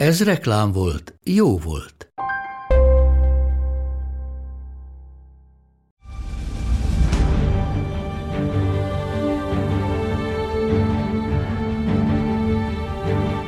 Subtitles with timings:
[0.00, 2.12] Ez reklám volt, jó volt.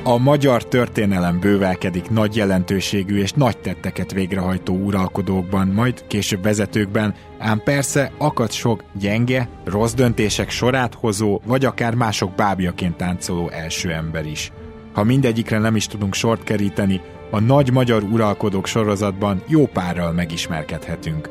[0.05, 7.63] A magyar történelem bővelkedik nagy jelentőségű és nagy tetteket végrehajtó uralkodókban, majd később vezetőkben, ám
[7.65, 14.27] persze akad sok gyenge, rossz döntések sorát hozó, vagy akár mások bábjaként táncoló első ember
[14.27, 14.53] is.
[14.93, 21.29] Ha mindegyikre nem is tudunk sort keríteni, a nagy magyar uralkodók sorozatban jó párral megismerkedhetünk.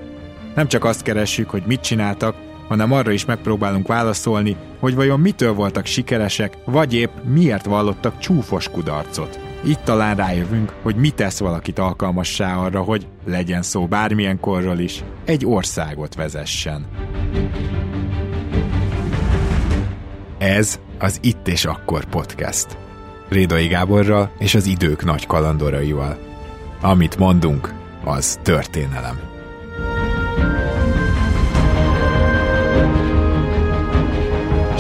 [0.56, 2.36] Nem csak azt keressük, hogy mit csináltak,
[2.68, 8.70] hanem arra is megpróbálunk válaszolni, hogy vajon mitől voltak sikeresek, vagy épp miért vallottak csúfos
[8.70, 9.40] kudarcot.
[9.64, 15.04] Itt talán rájövünk, hogy mi tesz valakit alkalmassá arra, hogy legyen szó bármilyen korról is,
[15.26, 16.86] egy országot vezessen.
[20.38, 22.78] Ez az Itt és Akkor podcast.
[23.32, 26.18] Rédai Gáborral és az idők nagy kalandoraival.
[26.82, 27.74] Amit mondunk,
[28.04, 29.31] az történelem.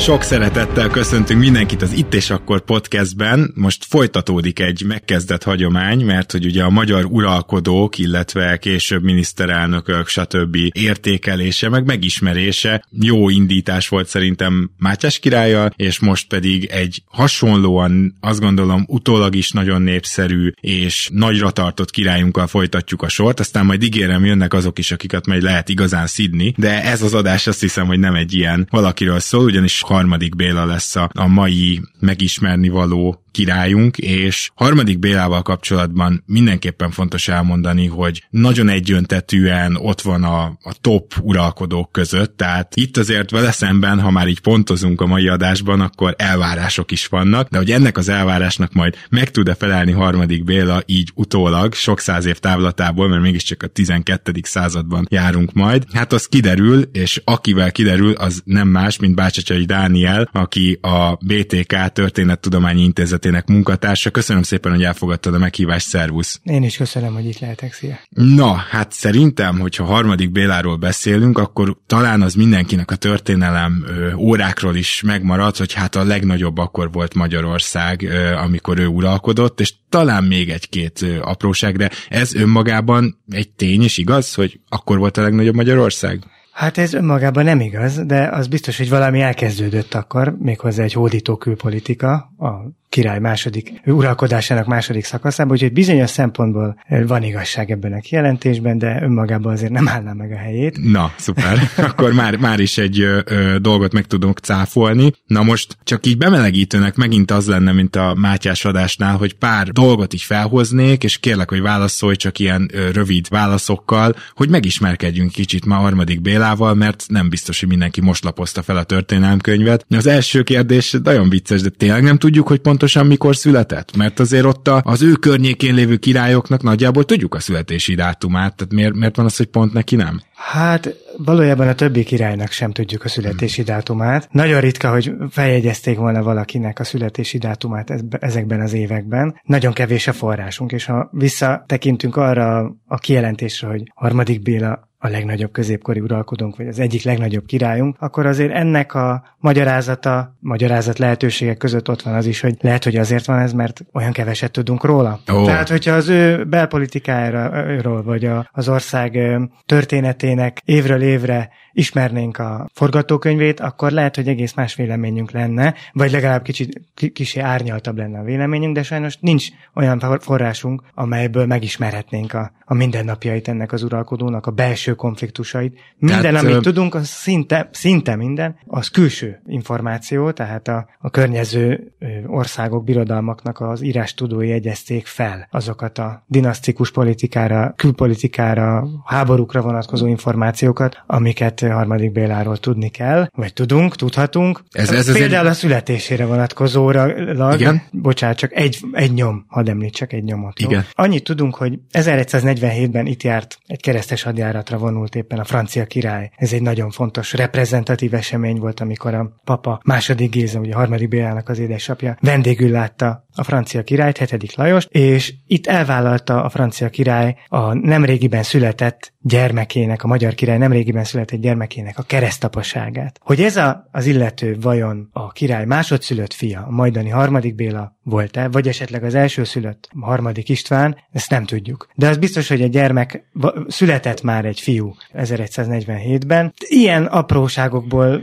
[0.02, 3.52] Sok szeretettel köszöntünk mindenkit az Itt és Akkor podcastben.
[3.56, 10.58] Most folytatódik egy megkezdett hagyomány, mert hogy ugye a magyar uralkodók, illetve később miniszterelnökök, stb.
[10.72, 18.40] értékelése, meg megismerése jó indítás volt szerintem Mátyás királya, és most pedig egy hasonlóan, azt
[18.40, 24.26] gondolom, utólag is nagyon népszerű és nagyra tartott királyunkkal folytatjuk a sort, aztán majd ígérem,
[24.26, 28.00] jönnek azok is, akiket majd lehet igazán szidni, de ez az adás azt hiszem, hogy
[28.00, 33.97] nem egy ilyen valakiről szól, ugyanis harmadik Béla lesz a, a mai megismerni való királyunk,
[33.97, 41.13] és harmadik Bélával kapcsolatban mindenképpen fontos elmondani, hogy nagyon egyöntetűen ott van a, a top
[41.22, 46.16] uralkodók között, tehát itt azért vele szemben, ha már így pontozunk a mai adásban, akkor
[46.18, 51.12] elvárások is vannak, de hogy ennek az elvárásnak majd meg tud-e felelni harmadik Béla így
[51.16, 54.31] utólag, sok száz év távlatából, mert mégiscsak a 12.
[54.44, 60.30] században járunk majd, hát az kiderül, és akivel kiderül, az nem más, mint Bácsacsai Dániel,
[60.31, 64.09] aki a BTK Történettudományi Intézet Intézetének munkatársa.
[64.09, 66.40] Köszönöm szépen, hogy elfogadtad a meghívást, szervusz!
[66.44, 68.00] Én is köszönöm, hogy itt lehetek, szia!
[68.09, 73.86] Na, hát szerintem, hogyha harmadik Béláról beszélünk, akkor talán az mindenkinek a történelem
[74.18, 78.09] órákról is megmarad, hogy hát a legnagyobb akkor volt Magyarország,
[78.44, 84.34] amikor ő uralkodott, és talán még egy-két apróság, de ez önmagában egy tény is igaz,
[84.34, 86.19] hogy akkor volt a legnagyobb Magyarország?
[86.62, 91.38] Hát ez önmagában nem igaz, de az biztos, hogy valami elkezdődött akkor, méghozzá egy hódító
[91.38, 92.50] külpolitika, a
[92.91, 99.53] király második uralkodásának második szakaszában, úgyhogy bizonyos szempontból van igazság ebben a kijelentésben, de önmagában
[99.53, 100.91] azért nem állná meg a helyét.
[100.91, 101.59] Na, szuper.
[101.90, 105.12] Akkor már, már is egy ö, ö, dolgot meg tudunk cáfolni.
[105.25, 110.13] Na most csak így bemelegítőnek megint az lenne, mint a Mátyás adásnál, hogy pár dolgot
[110.13, 115.75] így felhoznék, és kérlek, hogy válaszolj csak ilyen ö, rövid válaszokkal, hogy megismerkedjünk kicsit ma
[115.75, 119.85] harmadik Bélával, mert nem biztos, hogy mindenki most lapozta fel a történelmkönyvet.
[119.90, 123.96] Az első kérdés nagyon vicces, de tényleg nem tudjuk, hogy pont pontosan mikor született?
[123.96, 128.94] Mert azért ott az ő környékén lévő királyoknak nagyjából tudjuk a születési dátumát, tehát miért,
[128.94, 130.22] miért van az, hogy pont neki nem?
[130.34, 134.28] Hát valójában a többi királynak sem tudjuk a születési dátumát.
[134.31, 139.40] Nagyon ritka, hogy feljegyezték volna valakinek a születési dátumát ezekben az években.
[139.44, 145.51] Nagyon kevés a forrásunk, és ha visszatekintünk arra a kijelentésre, hogy harmadik Béla a legnagyobb
[145.51, 151.89] középkori uralkodónk, vagy az egyik legnagyobb királyunk, akkor azért ennek a magyarázata, magyarázat lehetőségek között
[151.89, 155.19] ott van az is, hogy lehet, hogy azért van ez, mert olyan keveset tudunk róla.
[155.31, 155.45] Oh.
[155.45, 159.19] Tehát, hogyha az ő belpolitikájáról, vagy a, az ország
[159.65, 166.44] történetének évről évre ismernénk a forgatókönyvét, akkor lehet, hogy egész más véleményünk lenne, vagy legalább
[166.44, 166.81] kicsit
[167.13, 173.47] kicsi árnyaltabb lenne a véleményünk, de sajnos nincs olyan forrásunk, amelyből megismerhetnénk a, a mindennapjait
[173.47, 175.80] ennek az uralkodónak, a belső belső konfliktusait.
[175.98, 176.60] Minden, tehát, amit ö...
[176.60, 181.94] tudunk, az szinte, szinte minden, az külső információ, tehát a, a környező
[182.28, 191.04] országok, birodalmaknak az írás tudói egyezték fel azokat a dinasztikus politikára, külpolitikára, háborúkra vonatkozó információkat,
[191.08, 194.64] amiket harmadik Béláról tudni kell, vagy tudunk, tudhatunk.
[194.72, 195.52] Ez, ez Például egy...
[195.52, 197.82] a születésére vonatkozóra, Igen?
[197.92, 200.60] bocsánat, csak egy, egy nyom, hadd említsek egy nyomot.
[200.60, 200.86] Igen.
[200.92, 206.31] Annyit tudunk, hogy 1147-ben itt járt egy keresztes hadjáratra vonult éppen a francia király.
[206.36, 211.07] Ez egy nagyon fontos reprezentatív esemény volt, amikor a papa második Géza, ugye a harmadik
[211.07, 216.89] Bélának az édesapja vendégül látta a francia királyt, hetedik Lajos, és itt elvállalta a francia
[216.89, 223.19] király a nemrégiben született gyermekének, a magyar király nemrégiben született gyermekének a keresztapaságát.
[223.24, 228.48] Hogy ez a, az illető vajon a király másodszülött fia, a majdani harmadik Béla volt-e,
[228.48, 231.88] vagy esetleg az első szülött a harmadik István, ezt nem tudjuk.
[231.95, 233.24] De az biztos, hogy a gyermek
[233.68, 236.53] született már egy fiú 1147-ben.
[236.59, 238.21] Ilyen apróságokból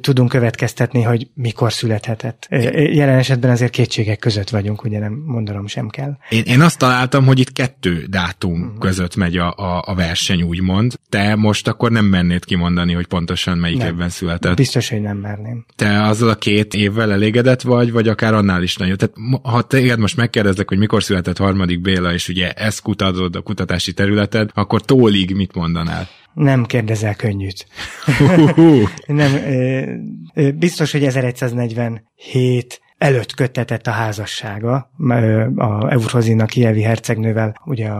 [0.00, 2.46] tudunk következtetni, hogy mikor születhetett.
[2.50, 6.16] Jelen esetben azért kétségek között vagyunk, ugye nem mondanom sem kell.
[6.28, 8.78] Én, én azt találtam, hogy itt kettő dátum uh-huh.
[8.78, 10.94] között megy a, a, a verseny, úgymond.
[11.08, 13.86] Te most akkor nem mennéd kimondani, hogy pontosan melyik nem.
[13.86, 14.56] évben született.
[14.56, 15.64] Biztos, hogy nem merném.
[15.76, 18.96] Te azzal a két évvel elégedett vagy, vagy akár annál is nagyon.
[18.96, 23.40] Tehát ha téged most megkérdezlek, hogy mikor született harmadik Béla, és ugye ezt kutatod a
[23.40, 25.87] kutatási területed, akkor tólig mit mondanál?
[26.32, 27.66] Nem kérdezel könnyűt.
[29.06, 29.32] nem,
[30.58, 34.90] biztos, hogy 1147 előtt köttetett a házassága
[35.56, 37.90] a Euphrozinak kievi hercegnővel, ugye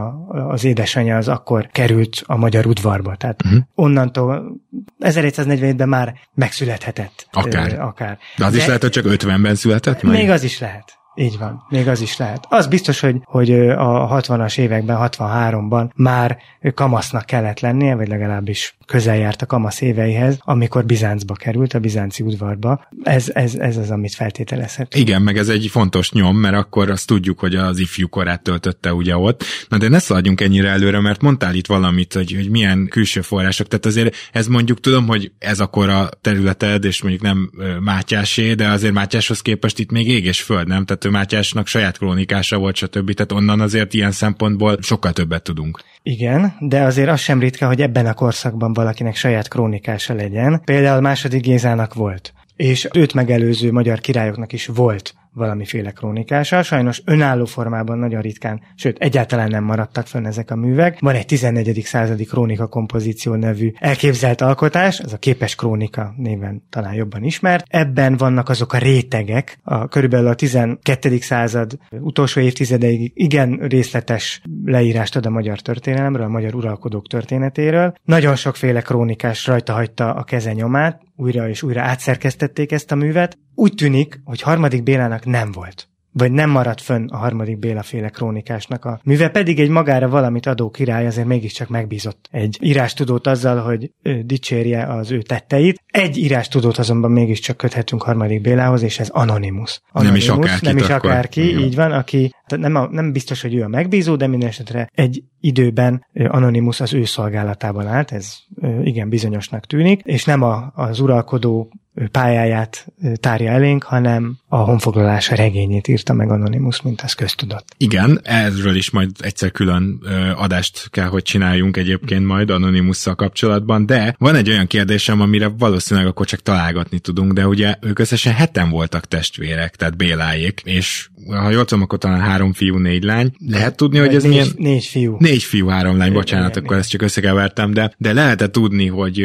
[0.49, 3.61] az édesanyja az akkor került a magyar udvarba, tehát uh-huh.
[3.75, 4.61] onnantól
[5.01, 7.29] 1147-ben már megszülethetett.
[7.33, 7.81] Akár.
[7.81, 8.19] akár.
[8.37, 10.03] De az De is lehet, hogy csak 50-ben született?
[10.03, 10.17] Meg?
[10.17, 10.98] Még az is lehet.
[11.21, 12.47] Így van, még az is lehet.
[12.49, 16.39] Az biztos, hogy, hogy a 60-as években, 63-ban már
[16.75, 22.23] kamasznak kellett lennie, vagy legalábbis közel járt a kamasz éveihez, amikor Bizáncba került, a bizánci
[22.23, 22.89] udvarba.
[23.03, 24.95] Ez, ez, ez az, amit feltételezhet.
[24.95, 28.93] Igen, meg ez egy fontos nyom, mert akkor azt tudjuk, hogy az ifjú korát töltötte
[28.93, 29.45] ugye ott.
[29.69, 33.69] Na de ne szaladjunk ennyire előre, mert mondtál itt valamit, hogy, hogy milyen külső források.
[33.69, 37.51] Tehát azért ez mondjuk tudom, hogy ez akkor a területed, és mondjuk nem
[37.81, 40.85] Mátyásé, de azért Mátyáshoz képest itt még ég és föld, nem?
[40.85, 43.13] Tehát Mátyásnak saját krónikása volt, stb.
[43.13, 45.81] Tehát onnan azért ilyen szempontból sokkal többet tudunk.
[46.03, 50.63] Igen, de azért az sem ritka, hogy ebben a korszakban valakinek saját krónikása legyen.
[50.65, 56.63] Például második Gézának volt és őt megelőző magyar királyoknak is volt valamiféle krónikása.
[56.63, 61.01] Sajnos önálló formában nagyon ritkán, sőt egyáltalán nem maradtak fönn ezek a művek.
[61.01, 61.83] Van egy 14.
[61.85, 67.65] századi krónika kompozíció nevű elképzelt alkotás, ez a képes krónika néven talán jobban ismert.
[67.69, 71.19] Ebben vannak azok a rétegek, a, körülbelül a 12.
[71.19, 77.95] század utolsó évtizedeig igen részletes leírást ad a magyar történelemről, a magyar uralkodók történetéről.
[78.05, 83.39] Nagyon sokféle krónikás rajta hagyta a keze nyomát, újra és újra átszerkesztették ezt a művet.
[83.59, 88.09] Úgy tűnik, hogy harmadik Bélának nem volt vagy nem maradt fönn a harmadik Béla féle
[88.09, 93.59] krónikásnak a műve, pedig egy magára valamit adó király azért mégiscsak megbízott egy írástudót azzal,
[93.59, 95.83] hogy ő dicsérje az ő tetteit.
[95.87, 99.81] Egy írástudót azonban mégiscsak köthetünk harmadik Bélához, és ez Anonymous.
[99.93, 100.67] Anonymous nem is akárki.
[100.67, 104.17] Nem is akárki, akkor, így van, aki nem, a, nem biztos, hogy ő a megbízó,
[104.17, 108.37] de minden esetre egy időben Anonymous az ő szolgálatában állt, ez
[108.83, 111.73] igen bizonyosnak tűnik, és nem a, az uralkodó
[112.11, 117.75] pályáját tárja elénk, hanem a honfoglalása regényét írta meg Anonymous, mint ez köztudott.
[117.77, 120.01] Igen, erről is majd egyszer külön
[120.37, 126.09] adást kell, hogy csináljunk egyébként majd Anonymusszal kapcsolatban, de van egy olyan kérdésem, amire valószínűleg
[126.09, 131.51] akkor csak találgatni tudunk, de ugye ők összesen heten voltak testvérek, tehát Béláék, és ha
[131.51, 133.33] jól tudom, akkor talán három fiú, négy lány.
[133.49, 134.49] Lehet tudni, hogy ez négy, milyen...
[134.57, 135.17] Négy fiú.
[135.19, 139.25] Négy fiú, három lány, bocsánat, igen, akkor ezt csak összekevertem, de, de lehet tudni, hogy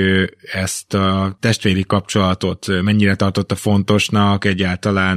[0.53, 5.12] ezt a testvéri kapcsolatot mennyire tartotta fontosnak, egyáltalán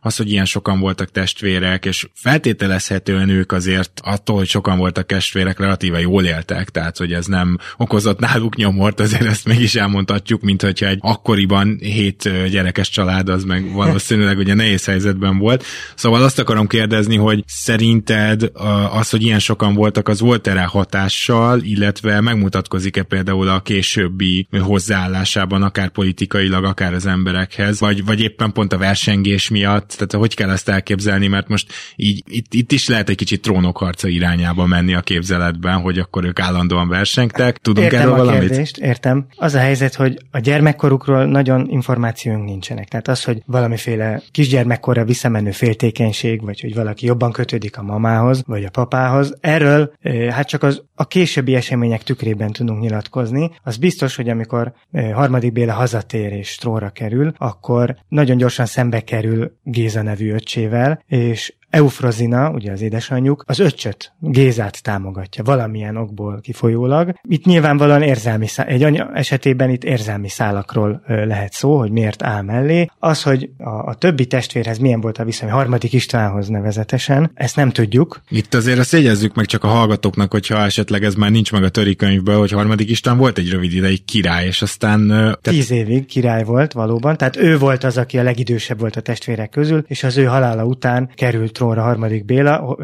[0.00, 5.58] az, hogy ilyen sokan voltak testvérek, és feltételezhetően ők azért attól, hogy sokan voltak testvérek,
[5.58, 10.62] relatíve jól éltek, tehát hogy ez nem okozott náluk nyomort, azért ezt mégis elmondhatjuk, mint
[10.62, 15.64] hogyha egy akkoriban hét gyerekes család az meg valószínűleg ugye nehéz helyzetben volt.
[15.94, 18.50] Szóval azt akarom kérdezni, hogy szerinted
[18.92, 25.62] az, hogy ilyen sokan voltak, az volt erre hatással, illetve megmutatkozik-e például a későbbi hozzáállásában,
[25.62, 30.50] akár politikailag, akár az emberekhez, vagy, vagy éppen pont a versengés miatt, tehát hogy kell
[30.50, 35.00] ezt elképzelni, mert most így itt, itt is lehet egy kicsit trónokharca irányába menni a
[35.00, 37.58] képzeletben, hogy akkor ők állandóan versengtek.
[37.58, 38.48] Tudunk értem erről a valamit?
[38.48, 39.26] Kérdést, értem.
[39.36, 42.88] Az a helyzet, hogy a gyermekkorukról nagyon információnk nincsenek.
[42.88, 48.64] Tehát az, hogy valamiféle kisgyermekkorra visszamenő féltékenység, vagy hogy valaki jobban kötődik a mamához, vagy
[48.64, 49.92] a papához, erről
[50.30, 53.50] hát csak az a későbbi események tükrében tudunk nyilatkozni.
[53.62, 54.72] Az biztos, hogy amikor
[55.12, 61.54] harmadik Béla hazatér és trónra kerül, akkor nagyon gyorsan szembe kerül Géza nevű öccsével, és
[61.70, 67.14] Eufrozina, ugye az édesanyjuk, az öccsöt, Gézát támogatja valamilyen okból kifolyólag.
[67.28, 72.42] Itt nyilvánvalóan érzelmi szá- egy anya esetében itt érzelmi szálakról lehet szó, hogy miért áll
[72.42, 72.86] mellé.
[72.98, 77.56] Az, hogy a, a többi testvérhez milyen volt a viszony, a harmadik Istvánhoz nevezetesen, ezt
[77.56, 78.20] nem tudjuk.
[78.28, 81.68] Itt azért azt jegyezzük meg csak a hallgatóknak, hogyha esetleg ez már nincs meg a
[81.68, 85.06] törikönyvből, hogy harmadik István volt egy rövid ideig király, és aztán...
[85.08, 85.40] Tehát...
[85.42, 89.50] Tíz évig király volt valóban, tehát ő volt az, aki a legidősebb volt a testvérek
[89.50, 92.76] közül, és az ő halála után került trónra harmadik Béla,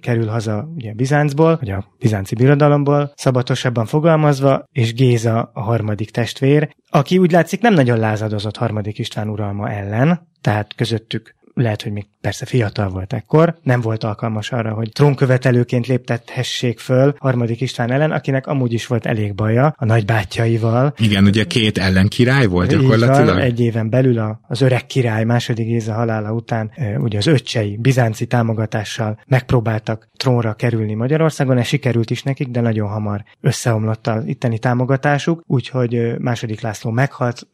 [0.00, 6.74] kerül haza ugye Bizáncból, vagy a bizánci birodalomból, szabatosabban fogalmazva, és Géza a harmadik testvér,
[6.88, 12.06] aki úgy látszik nem nagyon lázadozott harmadik István uralma ellen, tehát közöttük lehet, hogy még
[12.24, 18.10] persze fiatal volt ekkor, nem volt alkalmas arra, hogy trónkövetelőként léptethessék föl harmadik István ellen,
[18.10, 20.94] akinek amúgy is volt elég baja a nagybátyjaival.
[20.98, 23.34] Igen, ugye két ellenkirály volt gyakorlatilag.
[23.34, 28.26] Van, egy éven belül az öreg király második Géza halála után ugye az öccsei bizánci
[28.26, 34.58] támogatással megpróbáltak trónra kerülni Magyarországon, ez sikerült is nekik, de nagyon hamar összeomlott az itteni
[34.58, 37.46] támogatásuk, úgyhogy második László meghalt,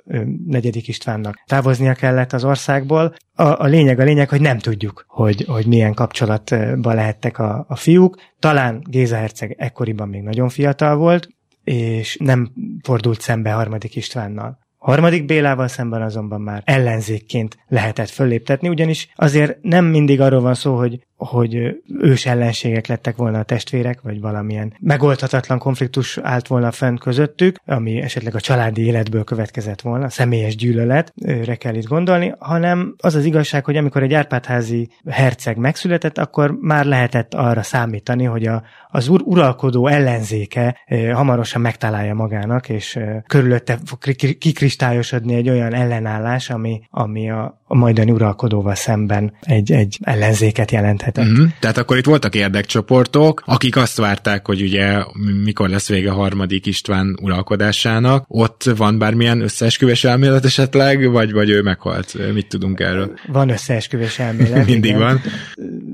[0.47, 3.15] negyedik Istvánnak távoznia kellett az országból.
[3.35, 7.77] A, a lényeg a lényeg, hogy nem tudjuk, hogy, hogy milyen kapcsolatban lehettek a, a
[7.77, 8.17] fiúk.
[8.39, 11.29] Talán Géza herceg ekkoriban még nagyon fiatal volt,
[11.65, 12.53] és nem
[12.83, 14.59] fordult szembe harmadik Istvánnal.
[14.79, 20.77] Harmadik Bélával szemben azonban már ellenzékként lehetett fölléptetni, ugyanis azért nem mindig arról van szó,
[20.77, 26.97] hogy hogy ős ellenségek lettek volna a testvérek, vagy valamilyen megoldhatatlan konfliktus állt volna fenn
[26.97, 33.15] közöttük, ami esetleg a családi életből következett volna, személyes gyűlöletre kell itt gondolni, hanem az
[33.15, 38.63] az igazság, hogy amikor egy Árpádházi herceg megszületett, akkor már lehetett arra számítani, hogy a,
[38.89, 40.77] az ur- uralkodó ellenzéke
[41.13, 43.99] hamarosan megtalálja magának, és körülötte fog
[44.39, 51.11] kikristályosodni egy olyan ellenállás, ami, ami a, a majdani uralkodóval szemben egy, egy ellenzéket jelenthet
[51.17, 51.39] lehetett.
[51.39, 51.59] Uh-huh.
[51.61, 55.05] Tehát akkor itt voltak érdekcsoportok, akik azt várták, hogy ugye
[55.43, 58.25] mikor lesz vége a harmadik István uralkodásának.
[58.29, 62.33] Ott van bármilyen összeesküvés elmélet esetleg, vagy, vagy ő meghalt?
[62.33, 63.19] Mit tudunk erről?
[63.27, 64.67] Van összeesküvés elmélet.
[64.67, 65.01] Mindig igen.
[65.01, 65.21] van.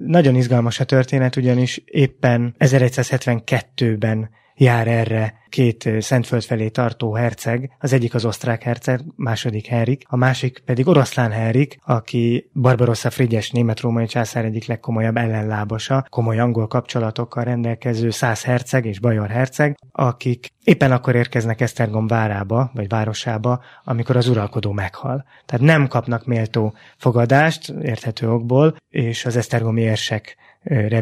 [0.06, 7.92] Nagyon izgalmas a történet, ugyanis éppen 1172-ben jár erre két Szentföld felé tartó herceg, az
[7.92, 14.06] egyik az osztrák herceg, második Henrik, a másik pedig oroszlán Henrik, aki Barbarossa Frigyes német-római
[14.06, 20.92] császár egyik legkomolyabb ellenlábasa, komoly angol kapcsolatokkal rendelkező száz herceg és bajor herceg, akik éppen
[20.92, 25.24] akkor érkeznek Esztergom várába, vagy városába, amikor az uralkodó meghal.
[25.46, 30.36] Tehát nem kapnak méltó fogadást, érthető okból, és az Esztergomi érsek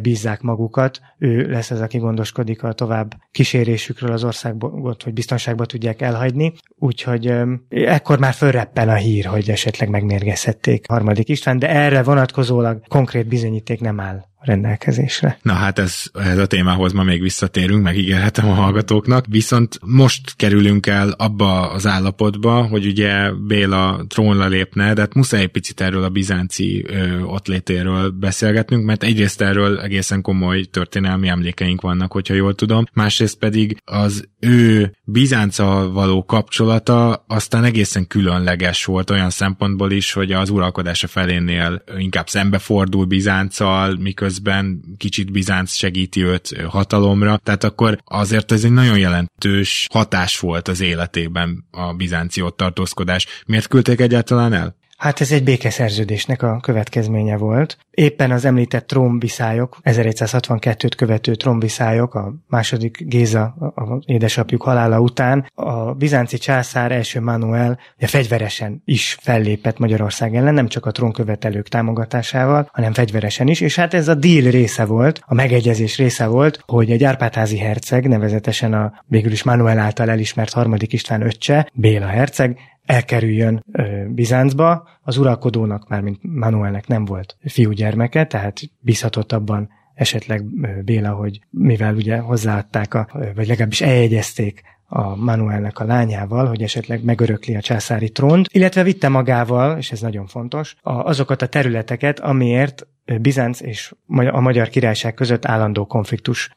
[0.03, 6.03] bízzák magukat, ő lesz az, aki gondoskodik a tovább kísérésükről az országot, hogy biztonságba tudják
[6.03, 7.35] elhagyni, úgyhogy
[7.69, 13.81] ekkor már fölreppen a hír, hogy esetleg megmérgezhették harmadik István, de erre vonatkozólag konkrét bizonyíték
[13.81, 15.39] nem áll rendelkezésre.
[15.43, 20.87] Na hát ez, ez a témához ma még visszatérünk, megígérhetem a hallgatóknak, viszont most kerülünk
[20.87, 26.09] el abba az állapotba, hogy ugye Béla trónra lépne, de hát muszáj picit erről a
[26.09, 32.55] bizánci ö, ott létéről beszélgetnünk, mert egyrészt erről egészen komoly történelmi emlékeink vannak, hogyha jól
[32.55, 40.13] tudom, másrészt pedig az ő Bizánca való kapcsolata aztán egészen különleges volt olyan szempontból is,
[40.13, 47.65] hogy az uralkodása felénél inkább szembefordul Bizánccal, miközben közben kicsit Bizánc segíti őt hatalomra, tehát
[47.65, 53.27] akkor azért ez egy nagyon jelentős hatás volt az életében a bizánci ott tartózkodás.
[53.47, 54.77] Miért küldték egyáltalán el?
[54.97, 57.79] Hát ez egy békeszerződésnek a következménye volt.
[57.91, 63.43] Éppen az említett trombiszályok, 1162-t követő trombiszályok, a második Géza,
[63.75, 70.55] a édesapjuk halála után, a bizánci császár első Manuel ugye fegyveresen is fellépett Magyarország ellen,
[70.55, 75.21] nem csak a trónkövetelők támogatásával, hanem fegyveresen is, és hát ez a deal része volt,
[75.27, 80.53] a megegyezés része volt, hogy egy Árpádházi herceg, nevezetesen a végül is Manuel által elismert
[80.53, 83.65] harmadik István öccse, Béla herceg, elkerüljön
[84.09, 84.89] Bizáncba.
[85.03, 90.45] Az uralkodónak, már mint Manuelnek nem volt fiúgyermeke, tehát bízhatott abban esetleg
[90.85, 97.05] Béla, hogy mivel ugye hozzáadták, a, vagy legalábbis eljegyezték a Manuelnek a lányával, hogy esetleg
[97.05, 102.87] megörökli a császári trónt, illetve vitte magával, és ez nagyon fontos, azokat a területeket, amiért
[103.21, 103.95] Bizánc és
[104.31, 106.51] a Magyar Királyság között állandó konfliktus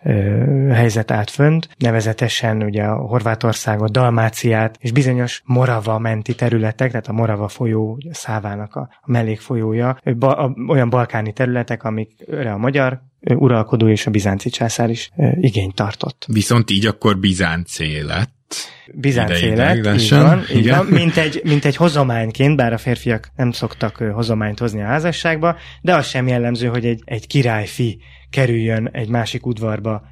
[0.69, 7.13] helyzet állt fönt, nevezetesen ugye a Horvátországot, Dalmáciát és bizonyos Morava menti területek, tehát a
[7.13, 9.97] Morava folyó szávának a mellékfolyója,
[10.67, 16.25] olyan balkáni területek, amikre a magyar uralkodó és a bizánci császár is igényt tartott.
[16.27, 18.35] Viszont így akkor Bizáncé lett.
[18.93, 23.51] Bizánc élet, így van, így van mint, egy, mint egy hozományként, bár a férfiak nem
[23.51, 29.09] szoktak hozományt hozni a házasságba, de az sem jellemző, hogy egy, egy királyfi kerüljön egy
[29.09, 30.03] másik udvarba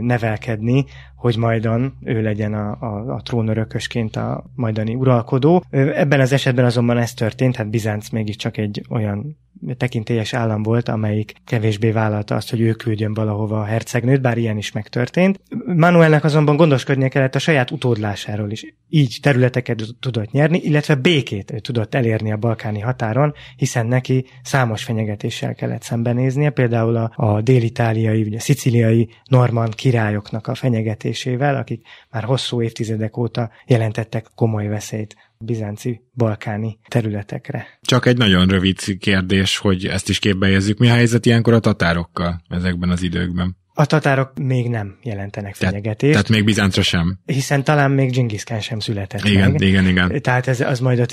[0.00, 0.84] nevelkedni,
[1.16, 5.64] hogy majdan ő legyen a, a, a trónörökösként a majdani uralkodó.
[5.70, 9.36] Ebben az esetben azonban ez történt, hát Bizánc mégiscsak egy olyan
[9.76, 14.56] tekintélyes állam volt, amelyik kevésbé vállalta azt, hogy ő küldjön valahova a hercegnőt, bár ilyen
[14.56, 15.40] is megtörtént.
[15.66, 18.74] Manuelnek azonban gondoskodnia kellett a saját utódlásáról is.
[18.88, 25.54] Így területeket tudott nyerni, illetve békét tudott elérni a balkáni határon, hiszen neki számos fenyegetéssel
[25.54, 32.62] kellett szembenéznie, például a, a dél-itáliai, ugye szicíliai normand királyoknak a fenyegetésével, akik már hosszú
[32.62, 37.66] évtizedek óta jelentettek komoly veszélyt bizánci balkáni területekre.
[37.80, 40.78] Csak egy nagyon rövid kérdés, hogy ezt is képbe helyezzük.
[40.78, 43.56] Mi a helyzet ilyenkor a tatárokkal ezekben az időkben?
[43.74, 46.12] A tatárok még nem jelentenek fenyegetést.
[46.12, 47.18] Tehát még Bizáncra sem.
[47.24, 49.60] Hiszen talán még Khan sem született igen, meg.
[49.60, 50.22] Igen, igen.
[50.22, 51.06] Tehát ez az majd a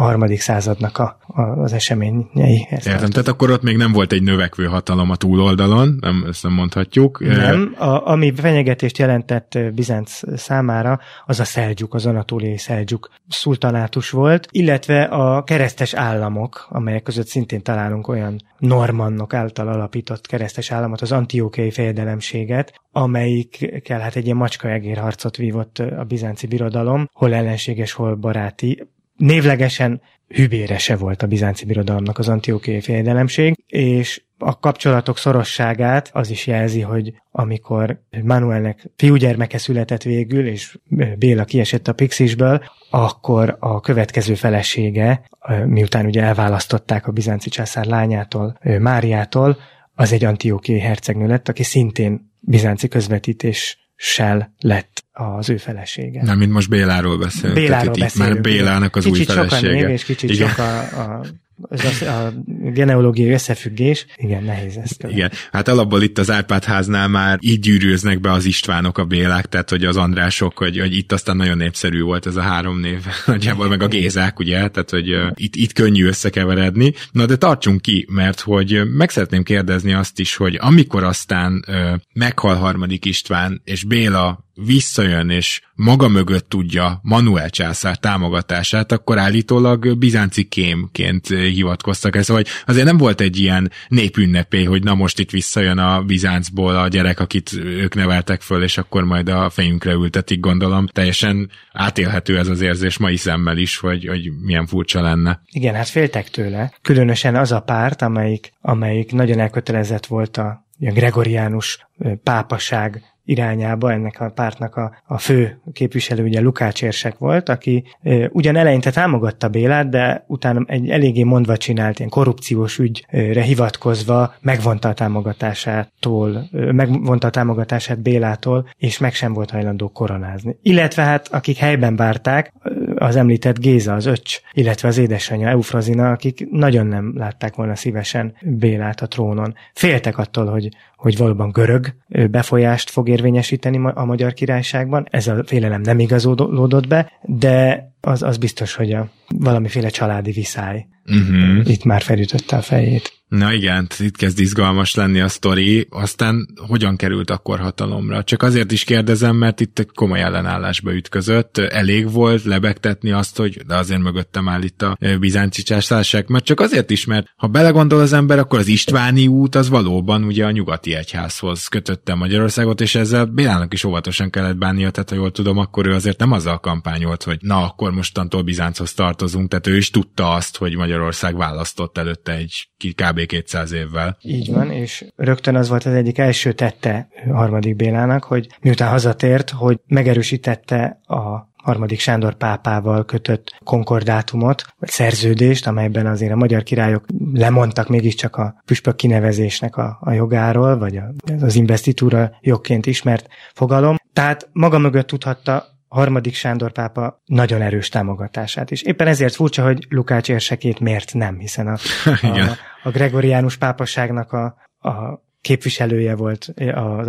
[0.00, 2.66] a harmadik századnak a, a, az eseményei.
[2.70, 6.52] Értem, tehát akkor ott még nem volt egy növekvő hatalom a túloldalon, nem, ezt nem
[6.52, 7.20] mondhatjuk.
[7.20, 14.48] Nem, a, ami fenyegetést jelentett Bizánc számára, az a szelgyuk, az anatóliai szelgyuk szultanátus volt,
[14.50, 21.12] illetve a keresztes államok, amelyek között szintén találunk olyan normannok által alapított keresztes államot, az
[21.12, 28.14] antiókei fejedelemséget, amelyikkel hát egy ilyen macskaegér harcot vívott a bizánci birodalom, hol ellenséges, hol
[28.14, 28.82] baráti
[29.20, 36.46] névlegesen hübérese volt a bizánci birodalomnak az antiókiai fejedelemség, és a kapcsolatok szorosságát az is
[36.46, 40.78] jelzi, hogy amikor Manuelnek fiúgyermeke született végül, és
[41.18, 45.24] Béla kiesett a Pixisből, akkor a következő felesége,
[45.64, 49.56] miután ugye elválasztották a bizánci császár lányától, Máriától,
[49.94, 56.22] az egy antiókiai hercegnő lett, aki szintén bizánci közvetítéssel lett az ő felesége.
[56.22, 57.54] Nem, mint most Béláról beszélt.
[57.54, 58.32] Béláról beszélünk.
[58.32, 59.58] Már Bélának az kicsit új felesége.
[59.58, 60.48] Kicsit sokan még, és kicsit Igen.
[60.48, 61.22] sok a, a
[61.68, 62.32] ez a, a
[62.72, 65.18] genealógiai összefüggés, igen, nehéz ezt követni.
[65.18, 69.46] Igen, hát alapból itt az Árpád háznál már így gyűrűznek be az Istvánok, a Bélák,
[69.46, 73.04] tehát hogy az Andrások, hogy, hogy itt aztán nagyon népszerű volt ez a három név,
[73.26, 76.92] nagyjából meg a Gézák, ugye, tehát hogy uh, itt, itt könnyű összekeveredni.
[77.12, 81.92] Na de tartsunk ki, mert hogy meg szeretném kérdezni azt is, hogy amikor aztán uh,
[82.12, 89.98] meghal harmadik István, és Béla visszajön és maga mögött tudja Manuel császár támogatását, akkor állítólag
[89.98, 95.30] bizánci kémként hivatkoztak ezt, vagy azért nem volt egy ilyen népünnepé, hogy na most itt
[95.30, 100.40] visszajön a Bizáncból a gyerek, akit ők neveltek föl, és akkor majd a fejünkre ültetik,
[100.40, 100.86] gondolom.
[100.86, 105.42] Teljesen átélhető ez az érzés mai szemmel is, hogy, hogy milyen furcsa lenne.
[105.50, 106.72] Igen, hát féltek tőle.
[106.82, 111.86] Különösen az a párt, amelyik, amelyik nagyon elkötelezett volt a a gregoriánus
[112.22, 118.28] pápaság irányába ennek a pártnak a, a fő képviselő ugye Lukács érsek volt, aki e,
[118.32, 124.88] ugyan eleinte támogatta Bélát, de utána egy eléggé mondva csinált ilyen korrupciós ügyre hivatkozva megvonta
[124.88, 130.56] a támogatásától, megvonta a támogatását Bélától, és meg sem volt hajlandó koronázni.
[130.62, 132.52] Illetve hát akik helyben várták,
[133.00, 138.34] az említett Géza, az öcs, illetve az édesanyja Eufrazina, akik nagyon nem látták volna szívesen
[138.40, 139.54] Bélát a trónon.
[139.74, 141.94] Féltek attól, hogy, hogy valóban görög
[142.30, 145.06] befolyást fog érvényesíteni a magyar királyságban.
[145.10, 150.86] Ez a félelem nem igazolódott be, de az, az biztos, hogy a valamiféle családi viszály
[151.10, 151.70] uh-huh.
[151.70, 153.20] itt már felütötte a fejét.
[153.30, 158.24] Na igen, itt kezd izgalmas lenni a sztori, aztán hogyan került akkor hatalomra?
[158.24, 163.62] Csak azért is kérdezem, mert itt egy komoly ellenállásba ütközött, elég volt lebegtetni azt, hogy
[163.66, 168.00] de azért mögöttem áll itt a bizánci császárság, mert csak azért is, mert ha belegondol
[168.00, 172.94] az ember, akkor az Istváni út az valóban ugye a nyugati egyházhoz kötötte Magyarországot, és
[172.94, 176.60] ezzel Bélának is óvatosan kellett bánnia, tehát ha jól tudom, akkor ő azért nem azzal
[176.60, 181.98] kampányolt, hogy na, akkor mostantól Bizánchoz tartozunk, tehát ő is tudta azt, hogy Magyarország választott
[181.98, 183.26] előtte egy kb.
[183.26, 184.16] 200 évvel.
[184.22, 189.50] Így van, és rögtön az volt az egyik első tette harmadik Bélának, hogy miután hazatért,
[189.50, 197.04] hogy megerősítette a harmadik Sándor pápával kötött konkordátumot, vagy szerződést, amelyben azért a magyar királyok
[197.32, 203.96] lemondtak mégiscsak a püspök kinevezésnek a, a jogáról, vagy a, az investitúra jogként ismert fogalom.
[204.12, 208.82] Tehát maga mögött tudhatta harmadik Sándor pápa nagyon erős támogatását is.
[208.82, 211.76] Éppen ezért furcsa, hogy Lukács érsekét miért nem, hiszen a,
[212.22, 216.54] a, a gregoriánus pápaságnak a, a képviselője volt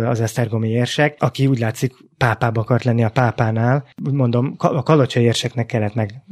[0.04, 1.92] az Esztergomi érsek, aki úgy látszik
[2.22, 3.84] pápába akart lenni a pápánál.
[4.12, 6.22] Mondom, a kalocsai érseknek kellett meg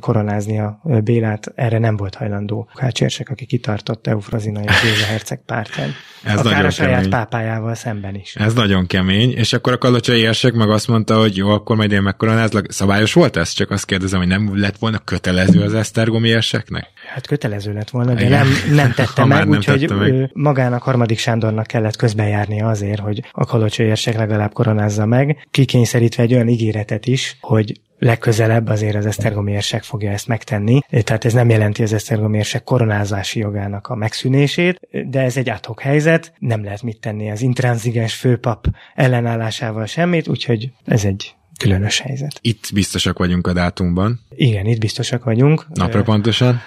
[0.00, 5.88] koronázni a Bélát, erre nem volt hajlandó Lukács érsek, aki kitartott és Géza herceg pártján.
[6.24, 7.10] Ez Akár nagyon a saját kemény.
[7.10, 8.34] pápájával szemben is.
[8.34, 11.92] Ez nagyon kemény, és akkor a kalocsai érsek meg azt mondta, hogy jó, akkor majd
[11.92, 12.72] én megkoronázlak.
[12.72, 13.50] Szabályos volt ez?
[13.50, 16.86] Csak azt kérdezem, hogy nem lett volna kötelező az Esztergomi érseknek?
[17.14, 19.92] Hát kötelező lett volna, de nem, nem tette meg, úgyhogy
[20.32, 26.34] magának harmadik Sándornak kellett közbenjárnia azért, hogy a kalocsai érsek legalább koronázza meg, kikényszerítve egy
[26.34, 30.80] olyan ígéretet is, hogy legközelebb azért az esztergomi érsek fogja ezt megtenni.
[30.90, 35.80] Tehát ez nem jelenti az esztergomi érsek koronázási jogának a megszűnését, de ez egy adhok
[35.80, 42.38] helyzet, nem lehet mit tenni az intranzigens főpap ellenállásával semmit, úgyhogy ez egy különös helyzet.
[42.40, 44.20] Itt biztosak vagyunk a dátumban.
[44.34, 45.66] Igen, itt biztosak vagyunk.
[45.74, 46.60] Napra pontosan?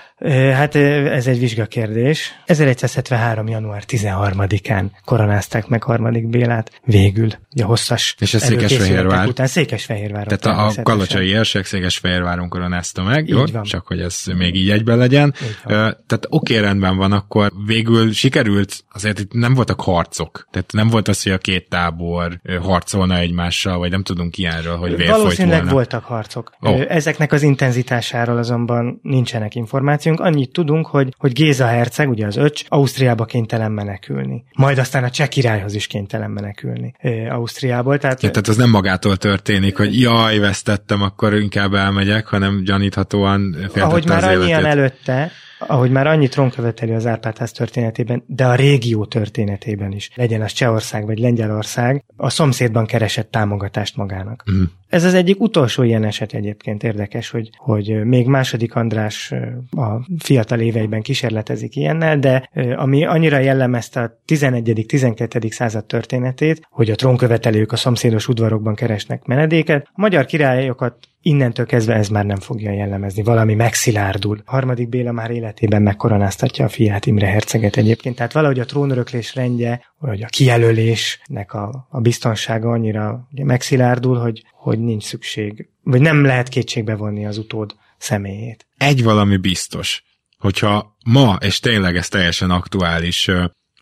[0.53, 2.41] Hát ez egy vizsgakérdés.
[2.45, 3.47] 1173.
[3.47, 9.27] január 13-án koronázták meg harmadik Bélát végül, ugye hosszas És ez Székesfehérvár.
[9.27, 10.37] Után Székesfehérváron.
[10.37, 13.43] Tehát a kalocsai érsek Székesfehérváron koronázta meg, jó?
[13.45, 15.33] Csak hogy ez még így egyben legyen.
[15.65, 20.47] Tehát oké, rendben van, akkor végül sikerült, azért itt nem voltak harcok.
[20.51, 24.95] Tehát nem volt az, hogy a két tábor harcolna egymással, vagy nem tudunk ilyenről, hogy
[24.95, 25.73] vér Valószínűleg volna.
[25.73, 26.51] voltak harcok.
[26.59, 26.85] Oh.
[26.87, 32.35] Ezeknek az intenzitásáról azonban nincsenek információk információnk, annyit tudunk, hogy, hogy Géza herceg, ugye az
[32.35, 34.43] öcs, Ausztriába kénytelen menekülni.
[34.55, 37.97] Majd aztán a cseh királyhoz is kénytelen menekülni e, Ausztriából.
[37.97, 43.55] Tehát, ja, tehát az nem magától történik, hogy jaj, vesztettem, akkor inkább elmegyek, hanem gyaníthatóan
[43.75, 45.31] Ahogy már az annyian előtte,
[45.67, 51.05] ahogy már annyi trónköveteli az Árpádház történetében, de a régió történetében is, legyen az Csehország
[51.05, 54.43] vagy Lengyelország, a szomszédban keresett támogatást magának.
[54.51, 54.63] Mm.
[54.93, 59.33] Ez az egyik utolsó ilyen eset egyébként érdekes, hogy, hogy még második András
[59.71, 65.51] a fiatal éveiben kísérletezik ilyennel, de ami annyira jellemezte a 11.-12.
[65.51, 71.93] század történetét, hogy a trónkövetelők a szomszédos udvarokban keresnek menedéket, a magyar királyokat innentől kezdve
[71.93, 73.23] ez már nem fogja jellemezni.
[73.23, 74.41] Valami megszilárdul.
[74.45, 78.15] A harmadik Béla már életében megkoronáztatja a fiát Imre herceget egyébként.
[78.15, 84.43] Tehát valahogy a trónöröklés rendje, vagy a kijelölésnek a, a biztonsága annyira ugye megszilárdul, hogy,
[84.63, 88.67] hogy nincs szükség, vagy nem lehet kétségbe vonni az utód személyét.
[88.77, 90.03] Egy valami biztos,
[90.37, 93.29] hogyha ma, és tényleg ez teljesen aktuális,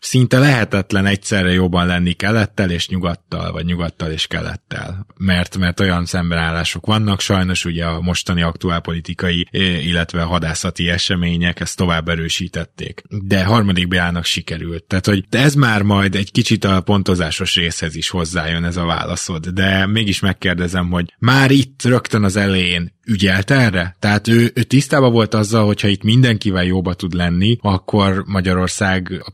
[0.02, 5.06] szinte lehetetlen egyszerre jobban lenni kelettel és nyugattal, vagy nyugattal és kelettel.
[5.16, 9.48] Mert, mert olyan szembenállások vannak, sajnos ugye a mostani aktuálpolitikai,
[9.82, 13.02] illetve hadászati események ezt tovább erősítették.
[13.08, 14.84] De harmadik beállnak sikerült.
[14.84, 19.48] Tehát, hogy ez már majd egy kicsit a pontozásos részhez is hozzájön ez a válaszod,
[19.48, 23.96] de mégis megkérdezem, hogy már itt rögtön az elején ügyelt erre?
[23.98, 29.30] Tehát ő, ő tisztában volt azzal, hogyha itt mindenkivel jóba tud lenni, akkor Magyarország a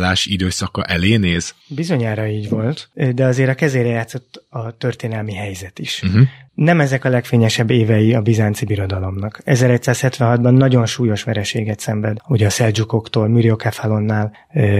[0.00, 1.54] prosperálás időszaka elé néz?
[1.68, 6.02] Bizonyára így volt, de azért a kezére játszott a történelmi helyzet is.
[6.02, 6.22] Uh-huh.
[6.54, 9.40] Nem ezek a legfényesebb évei a bizánci birodalomnak.
[9.44, 14.32] 1176-ban nagyon súlyos vereséget szenved, ugye a szeldzsukoktól, Myriokefalonnál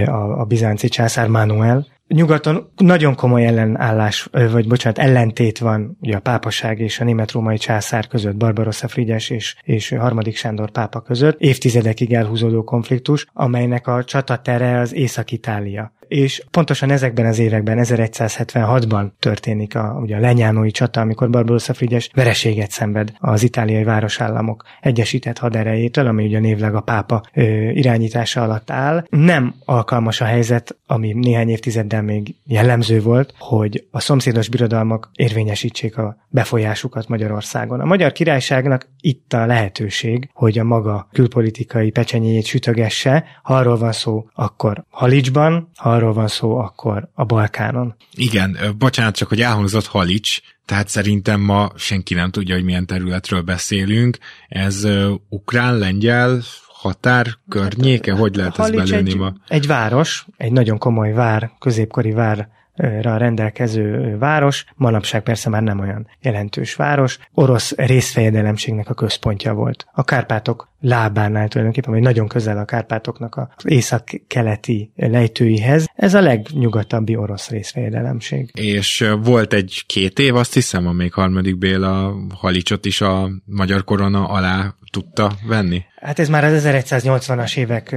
[0.05, 6.19] a, a bizánci császár Manuel, nyugaton nagyon komoly ellenállás, vagy bocsánat, ellentét van ugye a
[6.19, 12.13] pápaság és a német-római császár között, Barbarossa Frigyes és, és harmadik Sándor pápa között, évtizedekig
[12.13, 19.97] elhúzódó konfliktus, amelynek a csatatere az Észak-Itália és pontosan ezekben az években, 1176-ban történik a,
[20.01, 26.25] ugye a lenyánói csata, amikor Barbarossa Frigyes vereséget szenved az itáliai városállamok egyesített haderejétől, ami
[26.25, 29.05] ugye névleg a pápa ö, irányítása alatt áll.
[29.09, 35.97] Nem alkalmas a helyzet, ami néhány évtizeddel még jellemző volt, hogy a szomszédos birodalmak érvényesítsék
[35.97, 37.79] a befolyásukat Magyarországon.
[37.79, 43.91] A magyar királyságnak itt a lehetőség, hogy a maga külpolitikai pecsenyét sütögesse, ha arról van
[43.91, 47.95] szó, akkor Halicsban, ha arról van szó, akkor a Balkánon.
[48.13, 53.41] Igen, bocsánat, csak hogy elhangzott Halics, tehát szerintem ma senki nem tudja, hogy milyen területről
[53.41, 54.17] beszélünk.
[54.47, 54.87] Ez
[55.29, 58.13] ukrán, lengyel, határ környéke?
[58.13, 59.33] Hogy lehet Halics ez belőni egy, ma?
[59.47, 66.07] Egy város, egy nagyon komoly vár, középkori vár rendelkező város, manapság persze már nem olyan
[66.21, 69.85] jelentős város, orosz részfejedelemségnek a központja volt.
[69.91, 75.89] A Kárpátok lábánál tulajdonképpen, vagy nagyon közel a Kárpátoknak az észak-keleti lejtőihez.
[75.95, 78.51] Ez a legnyugatabbi orosz részfejedelemség.
[78.53, 84.27] És volt egy két év, azt hiszem, amíg harmadik Béla Halicsot is a magyar korona
[84.27, 85.83] alá tudta venni?
[85.95, 87.95] Hát ez már az 1180-as évek